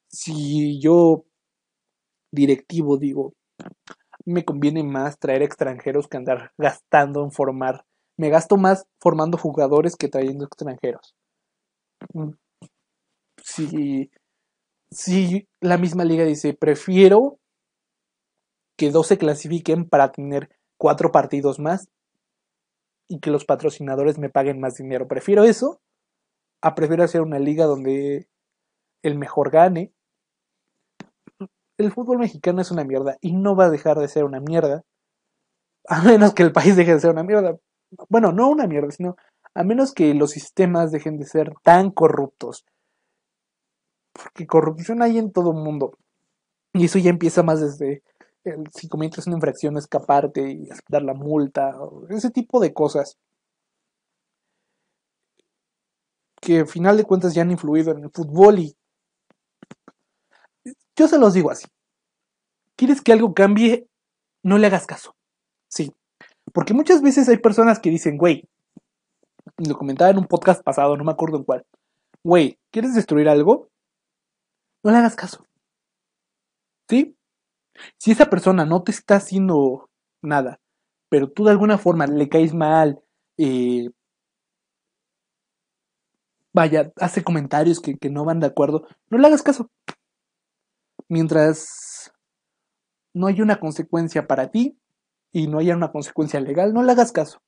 [0.08, 1.24] Si yo,
[2.32, 3.34] directivo, digo,
[4.24, 7.84] me conviene más traer extranjeros que andar gastando en formar.
[8.18, 11.14] Me gasto más formando jugadores que trayendo extranjeros.
[12.14, 12.30] Mm.
[13.42, 14.10] Si,
[14.90, 17.38] si la misma liga dice, prefiero
[18.76, 21.88] que dos se clasifiquen para tener cuatro partidos más
[23.08, 25.08] y que los patrocinadores me paguen más dinero.
[25.08, 25.80] Prefiero eso
[26.62, 28.28] a prefiero hacer una liga donde
[29.02, 29.92] el mejor gane.
[31.78, 34.84] El fútbol mexicano es una mierda y no va a dejar de ser una mierda
[35.88, 37.56] a menos que el país deje de ser una mierda.
[38.08, 39.16] Bueno, no una mierda, sino
[39.54, 42.64] a menos que los sistemas dejen de ser tan corruptos.
[44.12, 45.96] Porque corrupción hay en todo el mundo.
[46.72, 48.02] Y eso ya empieza más desde
[48.72, 51.76] si cometes una infracción, escaparte y dar la multa,
[52.08, 53.18] ese tipo de cosas.
[56.40, 58.76] Que al final de cuentas ya han influido en el fútbol y
[60.96, 61.66] yo se los digo así.
[62.76, 63.88] ¿Quieres que algo cambie?
[64.42, 65.14] No le hagas caso.
[65.68, 65.92] Sí.
[66.52, 68.48] Porque muchas veces hay personas que dicen, güey,
[69.58, 71.66] lo comentaba en un podcast pasado, no me acuerdo en cuál.
[72.22, 73.68] Güey, ¿quieres destruir algo?
[74.82, 75.44] No le hagas caso.
[76.88, 77.16] ¿Sí?
[77.98, 79.90] Si esa persona no te está haciendo
[80.22, 80.60] nada,
[81.08, 83.00] pero tú de alguna forma le caes mal,
[83.38, 83.90] eh,
[86.54, 89.70] vaya, hace comentarios que, que no van de acuerdo, no le hagas caso.
[91.08, 92.12] Mientras
[93.14, 94.78] no haya una consecuencia para ti
[95.32, 97.38] y no haya una consecuencia legal, no le hagas caso.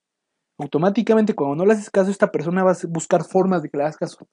[0.59, 3.85] Automáticamente cuando no le haces caso, esta persona va a buscar formas de que le
[3.85, 4.29] hagas caso.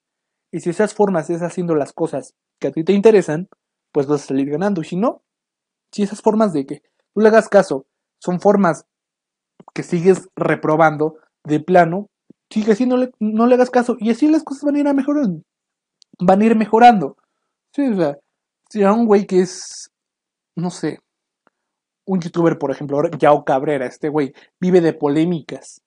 [0.51, 3.47] Y si esas formas es haciendo las cosas que a ti te interesan,
[3.91, 4.81] pues vas a salir ganando.
[4.81, 5.23] Y si no,
[5.95, 6.81] si esas formas de que
[7.13, 7.85] tú le hagas caso
[8.19, 8.85] son formas
[9.73, 11.15] que sigues reprobando
[11.45, 12.09] de plano,
[12.49, 13.95] sigue así, no le, no le hagas caso.
[13.99, 15.41] Y así las cosas van a ir a mejorando.
[16.19, 17.15] Van a ir mejorando.
[17.71, 19.89] Si a un güey que es,
[20.57, 20.99] no sé,
[22.05, 25.81] un youtuber, por ejemplo, Yao Cabrera, este güey, vive de polémicas.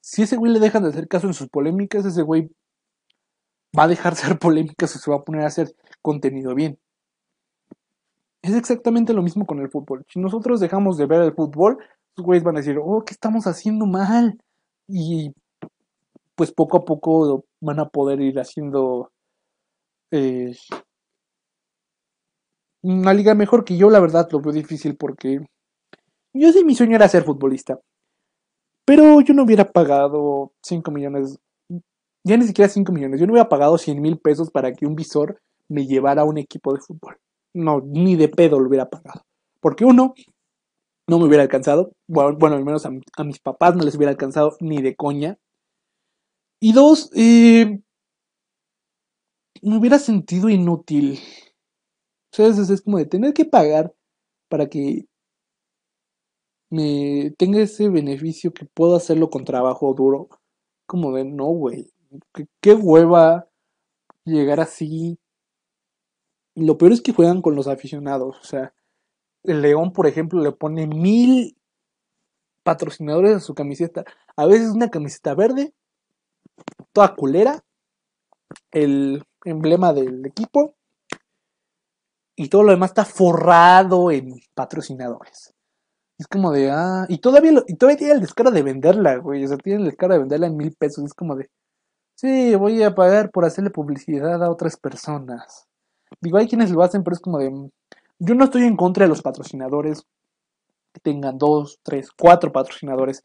[0.00, 2.48] Si ese güey le dejan de hacer caso en sus polémicas, ese güey
[3.78, 6.78] va a dejar de hacer polémicas o se va a poner a hacer contenido bien.
[8.44, 10.04] Es exactamente lo mismo con el fútbol.
[10.06, 11.78] Si nosotros dejamos de ver el fútbol,
[12.14, 14.38] los güeyes van a decir, oh, ¿qué estamos haciendo mal?
[14.86, 15.32] Y
[16.34, 19.10] pues poco a poco van a poder ir haciendo
[20.10, 20.54] eh,
[22.82, 25.40] una liga mejor que yo, la verdad, lo veo difícil porque
[26.34, 27.80] yo sí mi sueño era ser futbolista.
[28.84, 31.38] Pero yo no hubiera pagado 5 millones,
[32.22, 34.96] ya ni siquiera 5 millones, yo no hubiera pagado 100 mil pesos para que un
[34.96, 37.16] visor me llevara a un equipo de fútbol
[37.54, 39.22] no, ni de pedo lo hubiera pagado.
[39.60, 40.14] Porque uno,
[41.08, 41.92] no me hubiera alcanzado.
[42.06, 42.90] Bueno, al menos a,
[43.24, 45.38] mis papás no les hubiera alcanzado ni de coña.
[46.60, 47.80] Y dos, eh,
[49.62, 51.18] me hubiera sentido inútil.
[52.32, 53.94] O sea, es, como de tener que pagar
[54.48, 55.06] para que
[56.70, 60.28] me tenga ese beneficio que puedo hacerlo con trabajo duro.
[60.86, 61.92] Como de, no, güey.
[62.60, 63.48] qué hueva
[64.24, 65.18] llegar así
[66.54, 68.38] y lo peor es que juegan con los aficionados.
[68.40, 68.72] O sea,
[69.42, 71.56] el León, por ejemplo, le pone mil
[72.62, 74.04] patrocinadores a su camiseta.
[74.36, 75.74] A veces una camiseta verde,
[76.92, 77.64] toda culera,
[78.70, 80.74] el emblema del equipo,
[82.36, 85.54] y todo lo demás está forrado en patrocinadores.
[86.18, 89.44] Es como de, ah, y todavía, y todavía tiene el descaro de venderla, güey.
[89.44, 91.04] O sea, tiene el descaro de venderla en mil pesos.
[91.04, 91.50] Es como de,
[92.16, 95.66] sí, voy a pagar por hacerle publicidad a otras personas.
[96.20, 97.70] Digo, hay quienes lo hacen, pero es como de...
[98.18, 100.04] Yo no estoy en contra de los patrocinadores
[100.92, 103.24] que tengan dos, tres, cuatro patrocinadores.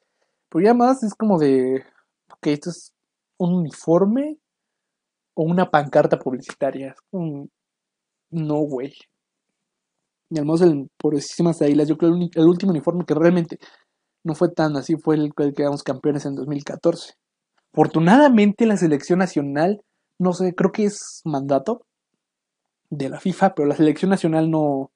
[0.49, 1.83] Pero ya más es como de...
[2.31, 2.93] Ok, esto es
[3.37, 4.37] un uniforme
[5.35, 6.95] o una pancarta publicitaria.
[7.11, 8.93] no, güey.
[10.29, 13.57] Y menos el Poderosísimas Águilas, yo creo el, el último uniforme que realmente
[14.23, 17.13] no fue tan así fue el que quedamos campeones en 2014.
[17.73, 19.81] Afortunadamente la selección nacional,
[20.19, 21.85] no sé, creo que es mandato,
[22.89, 24.91] de la FIFA, pero la selección nacional no,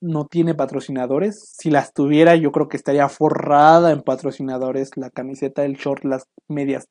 [0.00, 1.54] no tiene patrocinadores.
[1.58, 4.96] Si las tuviera, yo creo que estaría forrada en patrocinadores.
[4.96, 6.88] La camiseta, el short, las medias.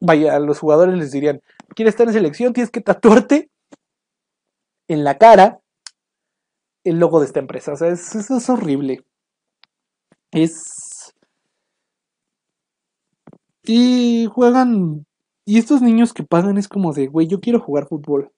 [0.00, 1.40] Vaya, a los jugadores les dirían,
[1.74, 2.52] ¿quieres estar en selección?
[2.52, 3.50] Tienes que tatuarte
[4.88, 5.60] en la cara
[6.84, 7.72] el logo de esta empresa.
[7.72, 9.04] O sea, es, es horrible.
[10.30, 11.14] Es...
[13.62, 15.06] Y juegan...
[15.46, 18.30] Y estos niños que pagan es como de, güey, yo quiero jugar fútbol.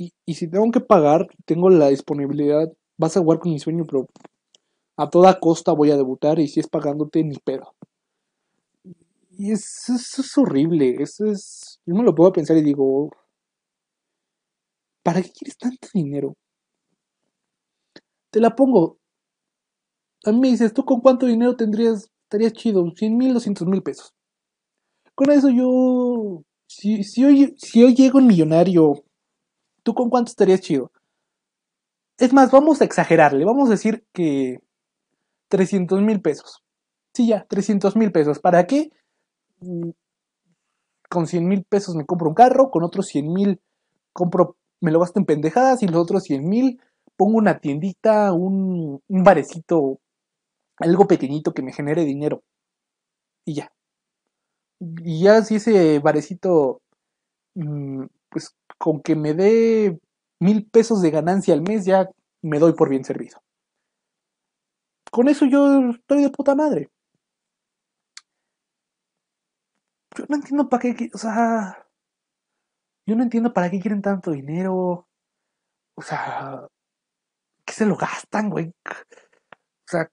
[0.00, 4.06] Y, si tengo que pagar, tengo la disponibilidad, vas a jugar con mi sueño, pero
[4.96, 7.74] a toda costa voy a debutar y si es pagándote, ni pedo.
[9.32, 11.80] Y eso es horrible, eso es...
[11.84, 13.10] Yo me lo puedo pensar y digo,
[15.02, 16.34] ¿para qué quieres tanto dinero?
[18.30, 18.96] Te la pongo.
[20.24, 22.90] A mí me dices, ¿tú con cuánto dinero tendrías, estarías chido?
[22.90, 24.14] 100 mil, 200 mil pesos.
[25.14, 29.04] Con eso yo, si, si, hoy, si hoy llego un millonario
[29.82, 30.92] ¿Tú con cuánto estarías chido?
[32.18, 34.60] Es más, vamos a exagerarle, vamos a decir que
[35.48, 36.62] 300 mil pesos.
[37.14, 38.38] Sí, ya, 300 mil pesos.
[38.40, 38.90] ¿Para qué?
[41.08, 43.60] Con 100 mil pesos me compro un carro, con otros 100 mil
[44.12, 46.80] compro, me lo gasto en pendejadas y los otros 100 mil
[47.16, 50.00] pongo una tiendita, un, un barecito,
[50.78, 52.42] algo pequeñito que me genere dinero.
[53.44, 53.72] Y ya.
[54.80, 56.80] Y ya si ese barecito
[57.54, 60.00] mm, pues con que me dé
[60.40, 62.08] mil pesos de ganancia al mes ya
[62.42, 63.42] me doy por bien servido.
[65.10, 66.88] Con eso yo estoy de puta madre.
[70.16, 71.86] Yo no entiendo para qué, o sea,
[73.06, 75.06] yo no entiendo para qué quieren tanto dinero.
[75.94, 76.66] O sea,
[77.66, 78.72] ¿qué se lo gastan, güey?
[78.86, 80.08] O sea,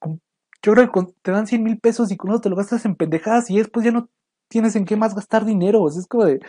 [0.61, 2.95] yo creo que te dan 100 mil pesos y con eso te lo gastas en
[2.95, 4.09] pendejadas y después ya no
[4.49, 5.87] tienes en qué más gastar dinero.
[5.87, 6.41] Es como de,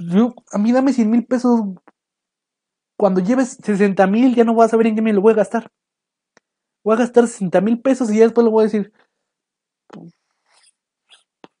[0.00, 1.60] yo, a mí dame 100 mil pesos.
[2.98, 5.36] Cuando lleves 60 mil, ya no voy a saber en qué me lo voy a
[5.36, 5.70] gastar.
[6.84, 8.92] Voy a gastar 60 mil pesos y ya después le voy a decir,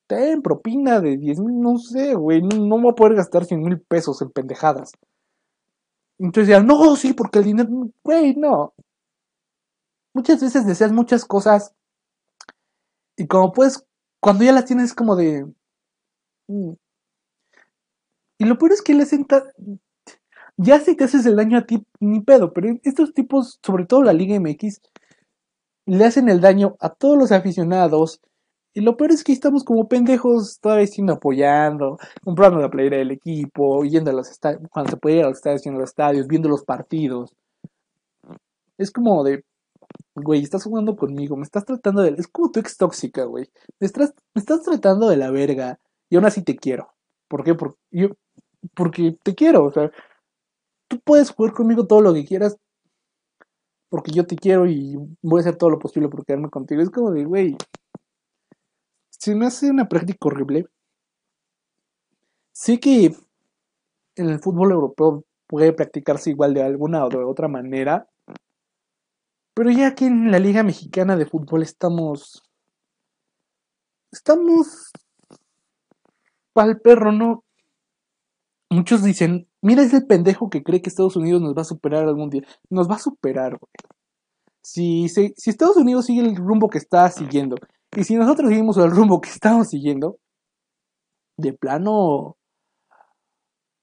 [0.06, 3.80] ten propina de 10 mil, no sé, güey, no, voy a poder gastar 100 mil
[3.80, 4.92] pesos en pendejadas.
[6.18, 7.68] Entonces ya, no, sí, porque el dinero,
[8.02, 8.74] güey, no.
[10.14, 11.72] Muchas veces deseas muchas cosas
[13.16, 13.86] y como puedes,
[14.20, 15.46] cuando ya las tienes como de,
[16.48, 16.72] mm,
[18.40, 19.26] y lo peor es que le hacen
[20.56, 24.02] Ya si te haces el daño a ti, ni pedo, pero estos tipos, sobre todo
[24.02, 24.80] la Liga MX,
[25.84, 28.22] le hacen el daño a todos los aficionados.
[28.72, 33.10] Y lo peor es que estamos como pendejos todavía siendo apoyando, comprando la playera del
[33.10, 35.90] equipo, yendo a los estadios, cuando se puede ir a los estadios, yendo a los
[35.90, 37.34] estadios, viendo los partidos.
[38.78, 39.44] Es como de,
[40.14, 42.14] güey, estás jugando conmigo, me estás tratando de...
[42.16, 43.50] Es como tu ex tóxica, güey.
[43.78, 45.78] Me estás, me estás tratando de la verga
[46.08, 46.94] y aún así te quiero.
[47.30, 47.54] ¿Por qué?
[47.54, 48.08] Porque yo,
[48.74, 49.90] porque te quiero, o sea,
[50.88, 52.56] tú puedes jugar conmigo todo lo que quieras
[53.90, 56.80] porque yo te quiero y voy a hacer todo lo posible por quedarme contigo.
[56.80, 57.56] Es como de, güey,
[59.10, 60.66] si me hace una práctica horrible.
[62.52, 63.14] Sé que
[64.16, 68.08] en el fútbol europeo puede practicarse igual de alguna o de otra manera,
[69.54, 72.42] pero ya aquí en la Liga Mexicana de Fútbol estamos.
[74.12, 74.92] Estamos.
[76.52, 77.44] Para el perro, ¿no?
[78.70, 82.04] Muchos dicen, mira, es el pendejo que cree que Estados Unidos nos va a superar
[82.04, 82.42] algún día.
[82.70, 83.70] Nos va a superar, güey.
[84.62, 87.56] Si, si Estados Unidos sigue el rumbo que está siguiendo,
[87.96, 90.18] y si nosotros seguimos el rumbo que estamos siguiendo,
[91.36, 92.36] de plano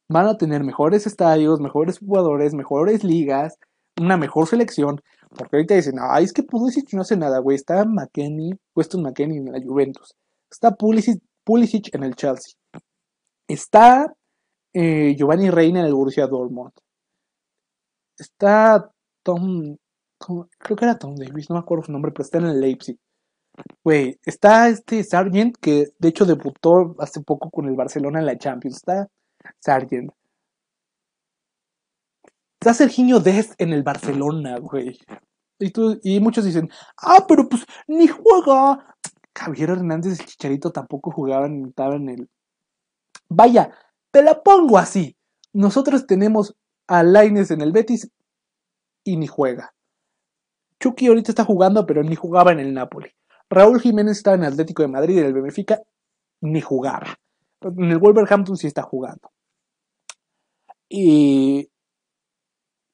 [0.09, 3.57] van a tener mejores estadios, mejores jugadores, mejores ligas,
[3.99, 5.01] una mejor selección.
[5.29, 7.55] Porque ahorita dicen, ay, es que Pulisic no hace nada, güey.
[7.55, 10.15] Está McKenny, Weston McKenny en la Juventus.
[10.49, 12.53] Está Pulisic, Pulisic en el Chelsea.
[13.49, 14.13] Está
[14.79, 16.71] eh, Giovanni Reina en el Borussia Dortmund.
[18.15, 18.91] Está
[19.23, 19.75] Tom,
[20.19, 22.97] creo que era Tom Davis, no me acuerdo su nombre, pero está en el Leipzig.
[23.83, 28.37] Güey, está este Sargent, que de hecho debutó hace poco con el Barcelona en la
[28.37, 28.77] Champions.
[28.77, 29.07] Está
[29.59, 30.11] Sargent.
[32.59, 34.99] Está Serginho Dest en el Barcelona, güey.
[35.57, 35.71] Y,
[36.03, 38.95] y muchos dicen, ah, pero pues ni juega.
[39.35, 42.29] Javier Hernández y Chicharito tampoco jugaban, estaban en el...
[43.29, 43.71] Vaya,
[44.11, 45.15] te la pongo así.
[45.53, 46.55] Nosotros tenemos
[46.87, 48.09] a Laines en el Betis
[49.03, 49.73] y ni juega.
[50.79, 53.09] Chucky ahorita está jugando, pero ni jugaba en el Napoli.
[53.49, 55.81] Raúl Jiménez está en Atlético de Madrid y en el Benfica
[56.41, 57.17] ni jugaba.
[57.61, 59.31] En el Wolverhampton sí está jugando.
[60.89, 61.69] Y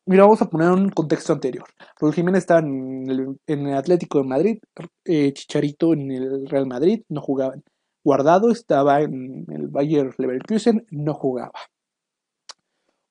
[0.05, 1.65] Mira, vamos a poner un contexto anterior.
[1.97, 4.59] Raúl Jiménez estaba en el, Atlético de Madrid,
[5.05, 7.63] eh, Chicharito en el Real Madrid, no jugaban.
[8.03, 11.53] Guardado estaba en el Bayer Leverkusen, no jugaba.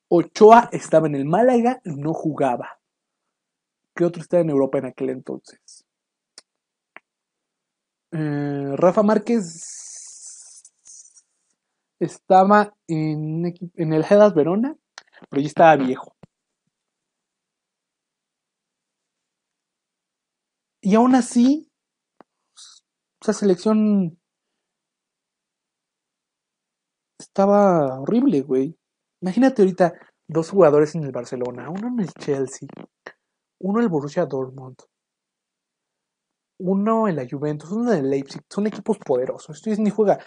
[0.08, 2.78] Ochoa estaba en el Málaga, no jugaba.
[3.94, 5.86] ¿Qué otro estaba en Europa en aquel entonces?
[8.10, 10.62] Eh, Rafa Márquez
[11.98, 14.76] estaba en, en el Hellas Verona,
[15.30, 16.14] pero ya estaba viejo.
[20.82, 21.70] Y aún así,
[23.20, 24.18] esa selección
[27.32, 28.76] estaba horrible, güey.
[29.22, 29.94] Imagínate ahorita
[30.28, 32.68] dos jugadores en el Barcelona, uno en el Chelsea,
[33.58, 34.76] uno en el Borussia Dortmund,
[36.58, 38.42] uno en la Juventus, uno en el Leipzig.
[38.50, 39.66] Son equipos poderosos.
[39.66, 40.18] Esto ni juega.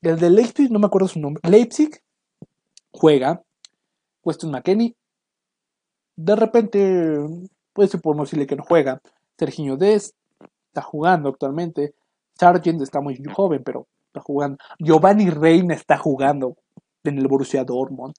[0.00, 1.42] El de Leipzig, no me acuerdo su nombre.
[1.48, 1.90] Leipzig
[2.90, 3.42] juega.
[4.24, 4.96] Weston McKenney.
[6.16, 7.18] De repente,
[8.02, 9.00] por no decirle que no juega.
[9.38, 10.16] Serginho Dest
[10.68, 11.94] está jugando actualmente.
[12.38, 13.86] Sargent está muy joven, pero
[14.18, 14.58] está jugando.
[14.78, 16.56] Giovanni Reina está jugando
[17.04, 18.14] en el Borussia Dortmund.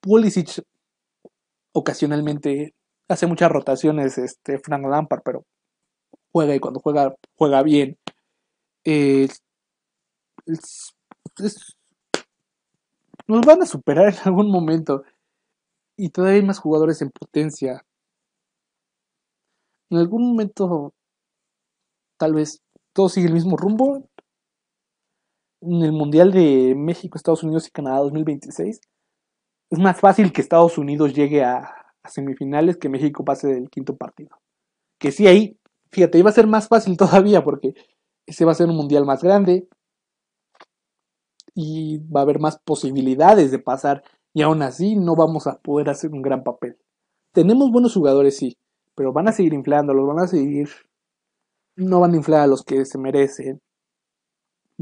[0.00, 0.62] Pulisic
[1.72, 2.74] ocasionalmente
[3.08, 5.44] hace muchas rotaciones, este Frank Lampard, pero
[6.32, 7.98] juega y cuando juega, juega bien.
[13.26, 15.04] nos van a superar en algún momento.
[15.96, 17.84] Y todavía hay más jugadores en potencia.
[19.90, 20.94] En algún momento,
[22.16, 24.08] tal vez todo sigue el mismo rumbo.
[25.62, 28.80] En el Mundial de México, Estados Unidos y Canadá 2026,
[29.70, 34.30] es más fácil que Estados Unidos llegue a, semifinales que México pase del quinto partido.
[34.98, 35.60] Que sí, ahí
[35.92, 37.74] Fíjate, iba a ser más fácil todavía porque
[38.26, 39.68] ese va a ser un mundial más grande
[41.54, 45.90] y va a haber más posibilidades de pasar y aún así no vamos a poder
[45.90, 46.78] hacer un gran papel.
[47.32, 48.56] Tenemos buenos jugadores, sí,
[48.94, 50.68] pero van a seguir inflándolos, van a seguir...
[51.76, 53.60] No van a inflar a los que se merecen.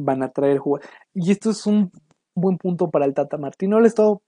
[0.01, 0.91] Van a traer jugadores.
[1.15, 1.91] Y esto es un
[2.35, 3.81] buen punto para el Tata Martino.
[3.81, 4.23] Le he estado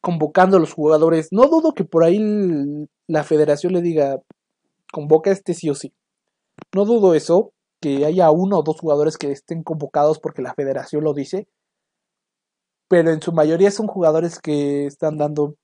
[0.00, 1.28] convocando a los jugadores.
[1.32, 2.18] No dudo que por ahí
[3.06, 4.20] la federación le diga,
[4.92, 5.92] convoca este sí o sí.
[6.74, 11.04] No dudo eso, que haya uno o dos jugadores que estén convocados porque la federación
[11.04, 11.48] lo dice,
[12.88, 15.56] pero en su mayoría son jugadores que están dando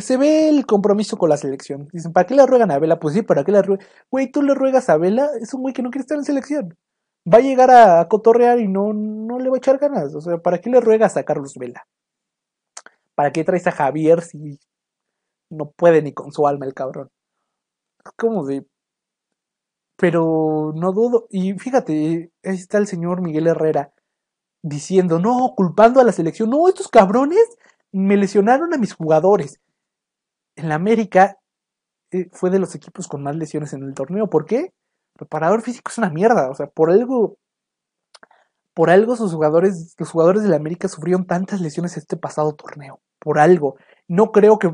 [0.00, 1.88] se ve el compromiso con la selección.
[1.92, 2.98] Dicen, ¿para qué le ruegan a Vela?
[2.98, 3.86] Pues sí, ¿para qué le ruegan?
[4.10, 6.76] Güey, tú le ruegas a Vela, es un güey que no quiere estar en selección.
[7.32, 10.14] Va a llegar a, cotorrear y no, no le va a echar ganas.
[10.14, 11.86] O sea, ¿para qué le ruegas a Carlos Vela?
[13.14, 14.58] ¿Para qué traes a Javier si
[15.50, 17.10] no puede ni con su alma el cabrón?
[18.16, 18.66] como de...
[19.96, 21.26] Pero no dudo.
[21.30, 23.92] Y fíjate, ahí está el señor Miguel Herrera
[24.62, 26.50] diciendo, no, culpando a la selección.
[26.50, 27.44] No, estos cabrones
[27.92, 29.60] me lesionaron a mis jugadores.
[30.58, 31.38] En la América
[32.10, 34.28] eh, fue de los equipos con más lesiones en el torneo.
[34.28, 34.72] ¿Por qué?
[35.14, 36.50] Preparador físico es una mierda.
[36.50, 37.38] O sea, por algo.
[38.74, 43.00] Por algo sus jugadores, los jugadores de la América sufrieron tantas lesiones este pasado torneo.
[43.20, 43.76] Por algo.
[44.08, 44.72] No creo que.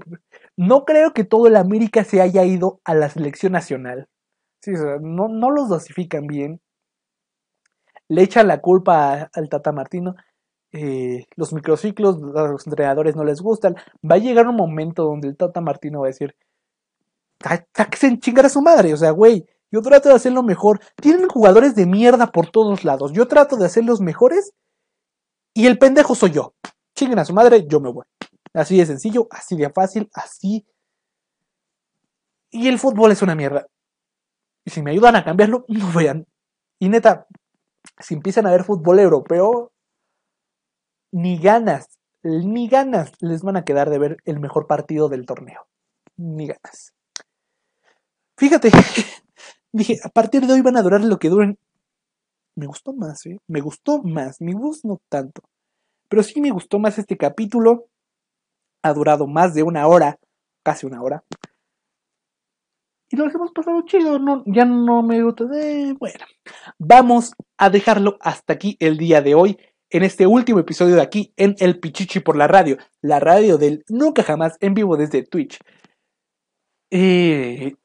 [0.57, 4.09] No creo que todo el América se haya ido a la selección nacional.
[4.63, 4.73] Sí,
[5.03, 6.63] no, no los dosifican bien.
[8.09, 10.15] Le echan la culpa al Tata Martino.
[10.77, 13.77] Eh, los microciclos a los entrenadores no les gustan.
[14.09, 16.35] Va a llegar un momento donde el Tata Martino va a decir:
[17.93, 18.93] se chingar a su madre.
[18.93, 20.81] O sea, güey, yo trato de hacerlo mejor.
[20.97, 23.13] Tienen jugadores de mierda por todos lados.
[23.13, 24.53] Yo trato de hacerlos mejores.
[25.55, 26.55] Y el pendejo soy yo.
[26.97, 28.05] Chinguen a su madre, yo me voy.
[28.53, 30.67] Así de sencillo, así de fácil, así.
[32.51, 33.67] Y el fútbol es una mierda.
[34.65, 36.27] Y si me ayudan a cambiarlo, no vean.
[36.81, 37.29] Y neta,
[38.01, 39.71] si empiezan a ver fútbol europeo,
[41.15, 45.69] ni ganas, ni ganas les van a quedar de ver el mejor partido del torneo.
[46.17, 46.93] Ni ganas.
[48.37, 48.71] Fíjate,
[49.73, 51.57] dije, a partir de hoy van a durar lo que duren.
[52.57, 53.39] Me gustó más, ¿eh?
[53.47, 54.41] Me gustó más.
[54.41, 55.43] Mi voz no tanto.
[56.09, 57.87] Pero sí me gustó más este capítulo
[58.83, 60.19] ha durado más de una hora,
[60.63, 61.25] casi una hora.
[63.09, 65.95] Y nos hemos pasado chido, no, ya no me gusta de...
[65.99, 66.25] Bueno,
[66.79, 69.59] vamos a dejarlo hasta aquí el día de hoy,
[69.95, 73.85] en este último episodio de aquí, en El Pichichi por la radio, la radio del
[73.89, 75.57] Nunca Jamás en vivo desde Twitch.
[76.91, 77.77] Eh,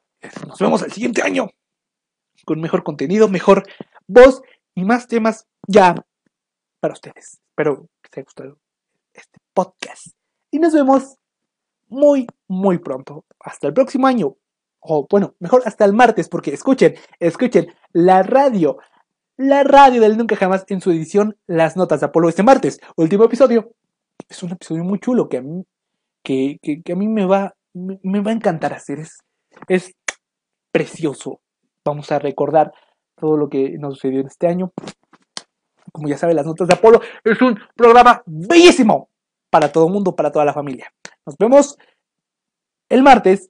[0.48, 1.50] nos vemos el siguiente año,
[2.44, 3.62] con mejor contenido, mejor
[4.08, 4.42] voz
[4.74, 5.94] y más temas ya
[6.80, 7.40] para ustedes.
[7.50, 8.58] Espero que les haya gustado
[9.14, 10.08] este podcast.
[10.50, 11.14] Y nos vemos
[11.86, 13.24] muy, muy pronto.
[13.38, 14.34] Hasta el próximo año.
[14.80, 18.78] O bueno, mejor hasta el martes, porque escuchen, escuchen la radio.
[19.42, 22.78] La radio del Nunca Jamás en su edición Las Notas de Apolo este martes.
[22.96, 23.72] Último episodio.
[24.28, 25.64] Es un episodio muy chulo que a mí,
[26.22, 26.58] que,
[26.92, 28.98] a mí me va, me, va a encantar hacer.
[28.98, 29.16] Es,
[29.66, 29.94] es
[30.70, 31.40] precioso.
[31.86, 32.70] Vamos a recordar
[33.16, 34.74] todo lo que nos sucedió en este año.
[35.90, 39.08] Como ya saben, Las Notas de Apolo es un programa bellísimo
[39.48, 40.92] para todo el mundo, para toda la familia.
[41.24, 41.78] Nos vemos
[42.90, 43.48] el martes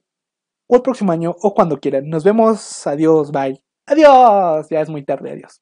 [0.67, 2.07] o el próximo año o cuando quieran.
[2.07, 2.87] Nos vemos.
[2.87, 3.61] Adiós, bye.
[3.87, 4.69] Adiós.
[4.69, 5.59] Ya es muy tarde, adiós.